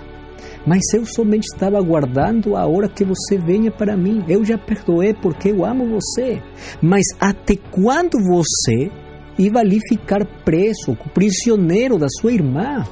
Mas 0.66 0.82
eu 0.94 1.04
somente 1.04 1.44
estava 1.44 1.78
aguardando 1.78 2.56
a 2.56 2.66
hora 2.66 2.88
que 2.88 3.04
você 3.04 3.36
venha 3.36 3.70
para 3.70 3.96
mim. 3.96 4.24
Eu 4.28 4.44
já 4.44 4.56
perdoei 4.56 5.14
porque 5.14 5.50
eu 5.50 5.64
amo 5.64 5.88
você. 5.88 6.40
Mas 6.80 7.04
até 7.18 7.56
quando 7.56 8.18
você 8.18 8.90
ia 9.38 9.52
ali 9.56 9.78
ficar 9.88 10.24
preso, 10.44 10.96
prisioneiro 11.14 11.98
da 11.98 12.08
sua 12.08 12.32
irmã? 12.32 12.84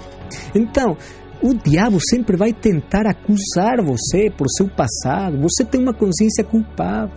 Então, 0.55 0.97
o 1.43 1.55
diabo 1.55 1.99
sempre 2.01 2.37
vai 2.37 2.53
tentar 2.53 3.07
acusar 3.07 3.85
você 3.85 4.31
por 4.31 4.47
seu 4.49 4.69
passado. 4.69 5.39
Você 5.43 5.65
tem 5.65 5.81
uma 5.81 5.93
consciência 5.93 6.43
culpável. 6.45 7.17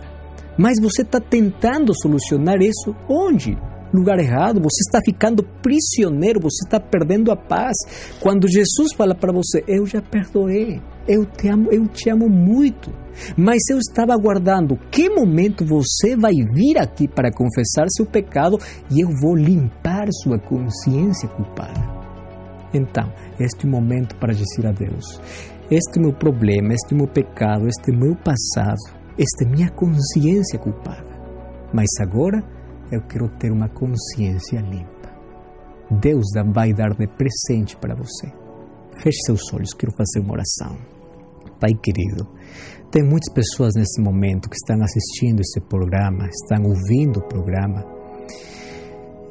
Mas 0.58 0.76
você 0.82 1.04
está 1.04 1.22
tentando 1.22 1.94
solucionar 1.96 2.62
isso 2.62 2.94
onde? 3.08 3.58
Lugar 3.94 4.20
errado, 4.20 4.62
você 4.62 4.82
está 4.86 5.00
ficando 5.04 5.42
prisioneiro, 5.42 6.40
você 6.40 6.66
está 6.66 6.80
perdendo 6.80 7.32
a 7.32 7.36
paz. 7.36 7.76
Quando 8.20 8.48
Jesus 8.48 8.94
fala 8.94 9.16
para 9.16 9.32
você, 9.32 9.64
eu 9.68 9.86
já 9.86 10.02
perdoei, 10.02 10.82
eu 11.10 11.26
te 11.26 11.50
amo, 11.50 11.72
eu 11.72 11.88
te 11.88 12.10
amo 12.10 12.30
muito. 12.30 12.92
Mas 13.36 13.58
eu 13.70 13.80
estava 13.80 14.14
aguardando 14.14 14.78
que 14.92 15.10
momento 15.10 15.66
você 15.66 16.16
vai 16.16 16.34
vir 16.54 16.78
aqui 16.78 17.08
para 17.08 17.32
confessar 17.32 17.86
seu 17.90 18.06
pecado 18.06 18.58
e 18.90 19.02
eu 19.02 19.10
vou 19.22 19.36
limpar 19.36 20.08
sua 20.24 20.38
consciência 20.40 21.28
culpada. 21.28 22.00
Então, 22.74 23.12
este 23.40 23.66
é 23.66 23.68
o 23.68 23.72
momento 23.72 24.16
para 24.18 24.34
dizer 24.34 24.68
a 24.68 24.72
Deus: 24.72 25.20
Este 25.72 25.98
é 25.98 26.02
meu 26.02 26.14
problema, 26.14 26.74
este 26.74 26.94
é 26.94 26.98
meu 26.98 27.08
pecado, 27.08 27.68
este 27.68 27.92
é 27.92 27.96
meu 27.96 28.16
passado, 28.16 28.78
esta 29.18 29.44
é 29.44 29.48
minha 29.48 29.70
consciência 29.72 30.60
culpada. 30.60 31.10
Mas 31.74 31.90
agora 32.00 32.44
eu 32.92 33.02
quero 33.02 33.28
ter 33.38 33.52
uma 33.52 33.68
consciência 33.68 34.62
limpa. 34.62 35.10
Deus 35.92 36.28
vai 36.54 36.72
dar 36.72 36.94
de 36.96 37.08
presente 37.08 37.76
para 37.76 37.96
você. 37.96 38.32
Feche 39.02 39.18
seus 39.26 39.42
olhos, 39.54 39.74
quero 39.74 39.92
fazer 39.94 40.20
uma 40.20 40.34
oração. 40.34 40.99
Pai 41.60 41.74
querido, 41.74 42.28
tem 42.92 43.04
muitas 43.04 43.32
pessoas 43.34 43.74
nesse 43.76 44.02
momento 44.02 44.50
que 44.50 44.56
estão 44.56 44.82
assistindo 44.82 45.42
esse 45.42 45.60
programa, 45.62 46.28
estão 46.28 46.64
ouvindo 46.64 47.20
o 47.20 47.28
programa 47.28 47.86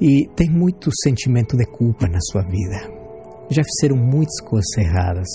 e 0.00 0.28
tem 0.36 0.48
muito 0.50 0.90
sentimento 1.02 1.56
de 1.56 1.66
culpa 1.66 2.06
na 2.06 2.20
sua 2.20 2.42
vida 2.42 2.98
já 3.50 3.62
fizeram 3.64 3.96
muitas 3.96 4.40
coisas 4.40 4.76
erradas. 4.76 5.28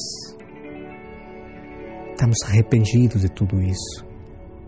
Estamos 2.11 2.37
arrependidos 2.45 3.21
de 3.21 3.29
tudo 3.29 3.61
isso, 3.61 4.05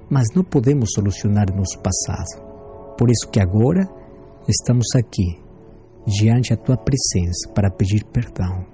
mas 0.09 0.27
não 0.35 0.43
podemos 0.43 0.91
solucionar 0.93 1.45
nosso 1.55 1.79
passado. 1.79 2.43
Por 2.97 3.09
isso 3.09 3.29
que 3.29 3.39
agora 3.39 3.87
estamos 4.47 4.87
aqui, 4.95 5.39
diante 6.07 6.55
da 6.55 6.57
tua 6.57 6.77
presença, 6.77 7.49
para 7.53 7.69
pedir 7.69 8.03
perdão 8.05 8.65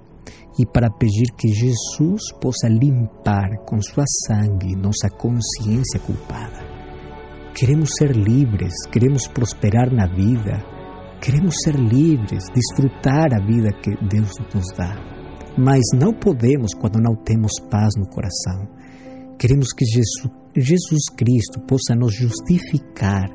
e 0.58 0.66
para 0.66 0.90
pedir 0.90 1.32
que 1.36 1.48
Jesus 1.48 2.32
possa 2.40 2.68
limpar 2.68 3.48
com 3.66 3.80
sua 3.80 4.04
sangue 4.26 4.76
nossa 4.76 5.08
consciência 5.08 5.98
culpada. 6.00 6.72
Queremos 7.54 7.90
ser 7.96 8.16
livres, 8.16 8.72
queremos 8.90 9.26
prosperar 9.26 9.92
na 9.92 10.06
vida, 10.06 10.72
Queremos 11.22 11.54
ser 11.62 11.76
livres, 11.76 12.42
desfrutar 12.52 13.32
a 13.32 13.38
vida 13.38 13.70
que 13.80 13.92
Deus 14.08 14.32
nos 14.52 14.66
dá. 14.76 14.92
Mas 15.56 15.80
não 15.94 16.12
podemos 16.12 16.74
quando 16.74 17.00
não 17.00 17.14
temos 17.14 17.52
paz 17.70 17.94
no 17.96 18.08
coração. 18.08 18.66
Queremos 19.38 19.72
que 19.72 19.84
Jesus, 19.84 20.28
Jesus 20.56 21.04
Cristo 21.16 21.60
possa 21.60 21.94
nos 21.94 22.12
justificar 22.12 23.28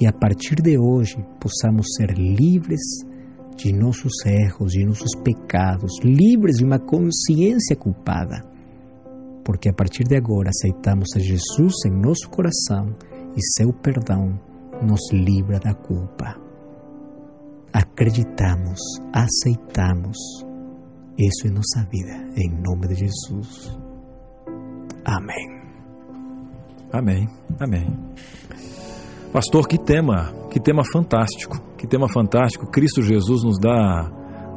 e 0.00 0.06
a 0.06 0.12
partir 0.12 0.54
de 0.54 0.78
hoje 0.78 1.16
possamos 1.38 1.88
ser 1.94 2.14
livres 2.16 2.80
de 3.56 3.72
nossos 3.72 4.12
erros, 4.26 4.72
de 4.72 4.84
nossos 4.84 5.14
pecados, 5.22 5.92
livres 6.02 6.56
de 6.56 6.64
uma 6.64 6.78
consciência 6.78 7.76
culpada. 7.76 8.44
Porque 9.44 9.68
a 9.68 9.72
partir 9.72 10.04
de 10.04 10.16
agora 10.16 10.50
aceitamos 10.50 11.08
a 11.16 11.20
Jesus 11.20 11.74
em 11.86 11.92
nosso 11.92 12.28
coração 12.30 12.94
e 13.36 13.42
seu 13.56 13.72
perdão 13.72 14.38
nos 14.82 15.12
livra 15.12 15.58
da 15.58 15.74
culpa 15.74 16.44
acreditamos, 17.74 18.78
aceitamos 19.12 20.16
isso 21.18 21.48
em 21.48 21.50
nossa 21.50 21.84
vida, 21.90 22.30
em 22.36 22.50
nome 22.62 22.86
de 22.86 22.94
Jesus. 22.94 23.76
Amém. 25.04 25.60
Amém. 26.92 27.28
Amém. 27.58 27.86
Pastor, 29.32 29.66
que 29.66 29.76
tema, 29.76 30.32
que 30.50 30.60
tema 30.60 30.82
fantástico, 30.92 31.60
que 31.84 31.90
tema 31.90 32.08
fantástico. 32.08 32.66
Cristo 32.66 33.02
Jesus 33.02 33.44
nos 33.44 33.58
dá 33.58 34.10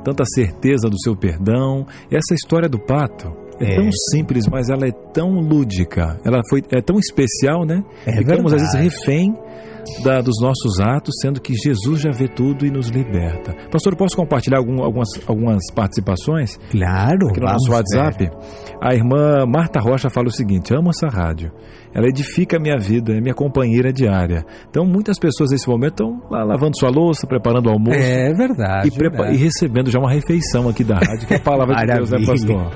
tanta 0.04 0.24
certeza 0.26 0.90
do 0.90 1.00
seu 1.02 1.16
perdão. 1.16 1.86
Essa 2.10 2.34
história 2.34 2.70
do 2.70 2.80
pato 2.80 3.28
é, 3.60 3.74
é, 3.74 3.76
tão 3.76 3.90
simples, 4.12 4.48
mas 4.48 4.70
ela 4.70 4.88
é 4.88 4.92
tão 5.14 5.40
lúdica. 5.40 6.20
Ela 6.24 6.42
foi 6.50 6.64
é 6.72 6.82
tão 6.82 6.98
especial, 6.98 7.66
né? 7.66 7.84
É 8.06 8.18
Ficamos 8.18 8.52
verdade. 8.52 8.56
às 8.56 8.74
vezes 8.74 8.98
refém 8.98 9.36
da, 10.04 10.22
dos 10.22 10.40
nossos 10.42 10.80
atos, 10.80 11.16
sendo 11.22 11.42
que 11.42 11.54
Jesus 11.54 12.02
já 12.02 12.12
vê 12.12 12.28
tudo 12.28 12.66
e 12.66 12.72
nos 12.72 12.90
liberta. 12.90 13.56
Pastor, 13.72 13.96
posso 13.96 14.16
compartilhar 14.16 14.58
algum, 14.58 14.84
algumas, 14.84 15.10
algumas 15.28 15.72
participações? 15.74 16.58
Claro. 16.70 17.30
Aqui 17.30 17.40
no 17.40 17.48
nosso 17.48 17.72
WhatsApp. 17.72 18.26
Ver. 18.26 18.32
A 18.82 18.94
irmã 18.94 19.46
Marta 19.46 19.80
Rocha 19.80 20.10
fala 20.10 20.28
o 20.28 20.32
seguinte: 20.32 20.74
amo 20.74 20.90
essa 20.90 21.08
rádio. 21.08 21.52
Ela 21.94 22.08
edifica 22.08 22.58
a 22.58 22.60
minha 22.60 22.78
vida, 22.78 23.14
é 23.14 23.22
minha 23.22 23.34
companheira 23.34 23.92
diária. 23.92 24.46
Então, 24.70 24.86
muitas 24.86 25.18
pessoas 25.18 25.52
nesse 25.52 25.68
momento 25.68 26.04
estão 26.04 26.22
lá 26.30 26.44
lavando 26.44 26.78
sua 26.78 26.90
louça, 26.90 27.26
preparando 27.26 27.68
o 27.68 27.72
almoço. 27.72 27.98
É 27.98 28.32
verdade. 28.34 28.88
E, 28.88 28.92
verdade. 28.92 29.34
e 29.34 29.38
recebendo 29.38 29.90
já 29.90 30.00
uma 30.00 30.12
refeição 30.12 30.70
aqui 30.70 30.84
da 30.84 30.96
rádio, 30.96 31.28
que 31.28 31.34
é 31.34 31.38
a 31.38 31.42
palavra 31.42 31.76
de 31.76 31.94
Deus, 31.94 32.12
né, 32.12 32.20
pastor? 32.26 32.72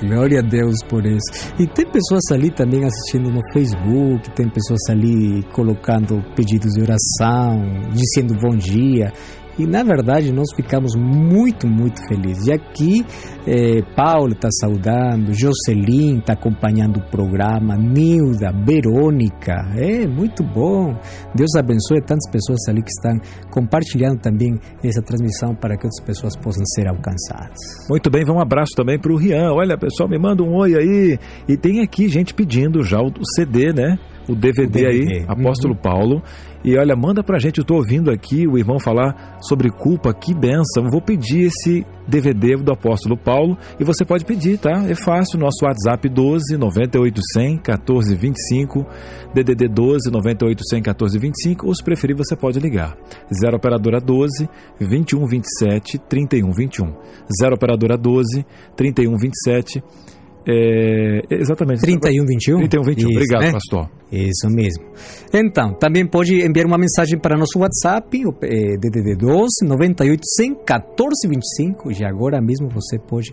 Glória 0.00 0.40
a 0.40 0.42
Deus 0.42 0.76
por 0.88 1.04
isso. 1.06 1.54
E 1.58 1.66
tem 1.66 1.86
pessoas 1.86 2.22
ali 2.32 2.50
também 2.50 2.84
assistindo 2.84 3.30
no 3.30 3.40
Facebook, 3.52 4.30
tem 4.32 4.48
pessoas 4.48 4.80
ali 4.90 5.42
colocando 5.52 6.22
pedidos 6.34 6.74
de 6.74 6.82
oração, 6.82 7.62
dizendo 7.92 8.34
bom 8.40 8.56
dia. 8.56 9.12
E 9.58 9.66
na 9.66 9.82
verdade 9.82 10.32
nós 10.32 10.48
ficamos 10.54 10.94
muito, 10.96 11.66
muito 11.66 12.00
felizes. 12.08 12.46
E 12.46 12.52
aqui 12.52 13.04
eh, 13.46 13.82
Paulo 13.96 14.32
está 14.32 14.48
saudando, 14.60 15.32
Jocelyn 15.32 16.18
está 16.18 16.34
acompanhando 16.34 16.98
o 16.98 17.10
programa, 17.10 17.76
Nilda, 17.76 18.52
Verônica, 18.64 19.54
é 19.76 20.06
muito 20.06 20.42
bom. 20.42 20.94
Deus 21.34 21.54
abençoe 21.56 22.00
tantas 22.00 22.30
pessoas 22.30 22.58
ali 22.68 22.82
que 22.82 22.90
estão 22.90 23.18
compartilhando 23.50 24.20
também 24.20 24.58
essa 24.84 25.02
transmissão 25.02 25.54
para 25.54 25.76
que 25.76 25.86
outras 25.86 26.04
pessoas 26.04 26.36
possam 26.36 26.64
ser 26.74 26.88
alcançadas. 26.88 27.56
Muito 27.88 28.10
bem, 28.10 28.24
um 28.28 28.40
abraço 28.40 28.72
também 28.76 28.98
para 28.98 29.12
o 29.12 29.16
Rian. 29.16 29.52
Olha, 29.52 29.78
pessoal, 29.78 30.08
me 30.08 30.18
manda 30.18 30.42
um 30.42 30.54
oi 30.54 30.74
aí. 30.74 31.18
E 31.48 31.56
tem 31.56 31.80
aqui 31.80 32.08
gente 32.08 32.34
pedindo 32.34 32.82
já 32.82 33.00
o 33.00 33.10
CD, 33.34 33.72
né? 33.72 33.98
O 34.28 34.34
DVD, 34.34 34.66
o 34.66 34.70
DVD. 34.70 34.86
aí, 34.86 35.24
Apóstolo 35.26 35.74
uhum. 35.74 35.80
Paulo. 35.80 36.22
E 36.64 36.76
olha, 36.76 36.96
manda 36.96 37.22
pra 37.22 37.38
gente, 37.38 37.58
eu 37.58 37.64
tô 37.64 37.76
ouvindo 37.76 38.10
aqui 38.10 38.44
o 38.44 38.58
irmão 38.58 38.80
falar 38.80 39.38
sobre 39.40 39.70
culpa, 39.70 40.12
que 40.12 40.34
benção. 40.34 40.90
Vou 40.90 41.00
pedir 41.00 41.46
esse 41.46 41.86
DVD 42.08 42.56
do 42.56 42.72
apóstolo 42.72 43.16
Paulo 43.16 43.56
e 43.78 43.84
você 43.84 44.04
pode 44.04 44.24
pedir, 44.24 44.58
tá? 44.58 44.84
É 44.88 44.94
fácil, 44.96 45.38
nosso 45.38 45.64
WhatsApp 45.64 46.08
12 46.08 46.56
98 46.56 47.20
100 47.34 47.58
14 47.58 48.16
25, 48.16 48.84
DDD 49.32 49.68
12 49.68 50.10
98 50.10 50.62
100 50.68 50.82
14 50.82 51.18
25, 51.18 51.66
ou 51.66 51.74
se 51.74 51.84
preferir 51.84 52.16
você 52.16 52.34
pode 52.34 52.58
ligar. 52.58 52.96
0 53.32 53.56
operadora 53.56 54.00
12 54.00 54.48
21 54.80 55.24
27 55.24 55.98
31 55.98 56.50
21. 56.50 56.92
0 57.42 57.54
operadora 57.54 57.96
12 57.96 58.44
31 58.74 59.16
27 59.16 59.84
é, 60.48 61.22
exatamente. 61.30 61.80
31, 61.80 62.24
21? 62.24 62.58
31, 62.58 62.82
21. 62.82 63.08
Isso, 63.08 63.18
Obrigado, 63.18 63.42
né? 63.42 63.52
pastor. 63.52 63.90
Isso 64.12 64.48
mesmo. 64.48 64.84
Então, 65.34 65.74
também 65.74 66.06
pode 66.06 66.34
enviar 66.40 66.66
uma 66.66 66.78
mensagem 66.78 67.18
para 67.18 67.36
nosso 67.36 67.58
WhatsApp, 67.58 68.24
o 68.24 68.30
é, 68.42 68.76
DDD 68.78 69.16
12 69.16 69.66
98 69.66 70.20
100 70.24 70.54
14 70.64 71.28
25. 71.28 71.90
E 71.90 72.04
agora 72.04 72.40
mesmo 72.40 72.68
você 72.68 72.98
pode 72.98 73.32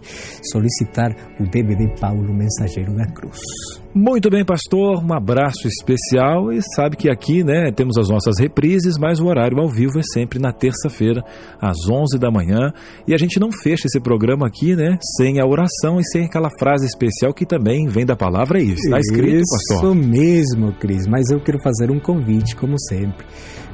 solicitar 0.52 1.16
o 1.40 1.44
DVD 1.44 1.88
Paulo 2.00 2.34
Mensageiro 2.34 2.96
da 2.96 3.06
Cruz. 3.06 3.83
Muito 3.96 4.28
bem, 4.28 4.44
pastor. 4.44 5.04
Um 5.06 5.14
abraço 5.14 5.68
especial. 5.68 6.52
E 6.52 6.60
sabe 6.76 6.98
que 6.98 7.12
aqui, 7.12 7.44
né, 7.44 7.72
temos 7.72 7.96
as 7.96 8.10
nossas 8.10 8.40
reprises, 8.40 8.98
mas 8.98 9.20
o 9.20 9.28
horário 9.28 9.60
ao 9.60 9.70
vivo 9.70 10.00
é 10.00 10.02
sempre 10.02 10.40
na 10.40 10.52
terça-feira, 10.52 11.24
às 11.62 11.78
11 11.88 12.18
da 12.18 12.32
manhã. 12.32 12.74
E 13.08 13.14
a 13.14 13.18
gente 13.18 13.40
não 13.40 13.52
fecha 13.52 13.86
esse 13.86 14.00
programa 14.00 14.48
aqui, 14.48 14.76
né, 14.76 14.98
sem 15.18 15.40
a 15.40 15.46
oração 15.46 16.00
e 16.00 16.04
sem 16.06 16.26
aquela 16.26 16.50
frase 16.58 16.88
especial 16.88 17.36
que 17.36 17.46
também 17.46 17.88
vem 17.88 18.04
da 18.04 18.16
palavra. 18.16 18.60
Isso, 18.60 18.82
está 18.84 18.98
escrito, 18.98 19.44
pastor? 19.52 19.78
Isso 19.78 19.96
mesmo, 19.96 20.74
Cris. 20.80 21.06
Mas 21.06 21.30
eu 21.30 21.40
quero 21.40 21.60
fazer 21.62 21.92
um 21.92 22.00
convite, 22.00 22.56
como 22.56 22.80
sempre. 22.80 23.28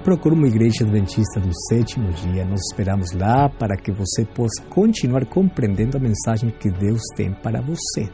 Procure 0.03 0.35
uma 0.35 0.47
igreja 0.47 0.83
adventista 0.83 1.39
do 1.39 1.51
sétimo 1.69 2.11
dia. 2.11 2.43
Nós 2.43 2.59
esperamos 2.71 3.13
lá 3.13 3.47
para 3.47 3.77
que 3.77 3.91
você 3.91 4.25
possa 4.25 4.61
continuar 4.69 5.25
compreendendo 5.25 5.95
a 5.95 5.99
mensagem 5.99 6.49
que 6.49 6.69
Deus 6.69 7.01
tem 7.15 7.31
para 7.31 7.61
você. 7.61 8.09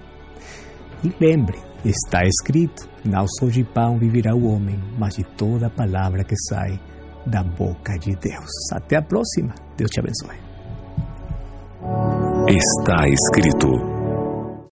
E 1.04 1.12
lembre, 1.20 1.58
Está 1.86 2.24
escrito: 2.26 2.90
Não 3.06 3.26
só 3.28 3.46
de 3.46 3.64
pão 3.64 4.00
viverá 4.00 4.36
o 4.36 4.46
homem, 4.48 4.80
mas 4.98 5.16
de 5.16 5.24
toda 5.24 5.70
palavra 5.70 6.24
que 6.24 6.36
sai 6.50 6.80
da 7.26 7.44
boca 7.44 7.98
de 8.00 8.16
Deus. 8.16 8.50
Até 8.74 8.98
a 8.98 9.02
próxima. 9.02 9.54
Deus 9.78 9.92
te 9.92 10.00
abençoe. 10.00 10.36
Está 12.48 13.08
escrito. 13.08 13.95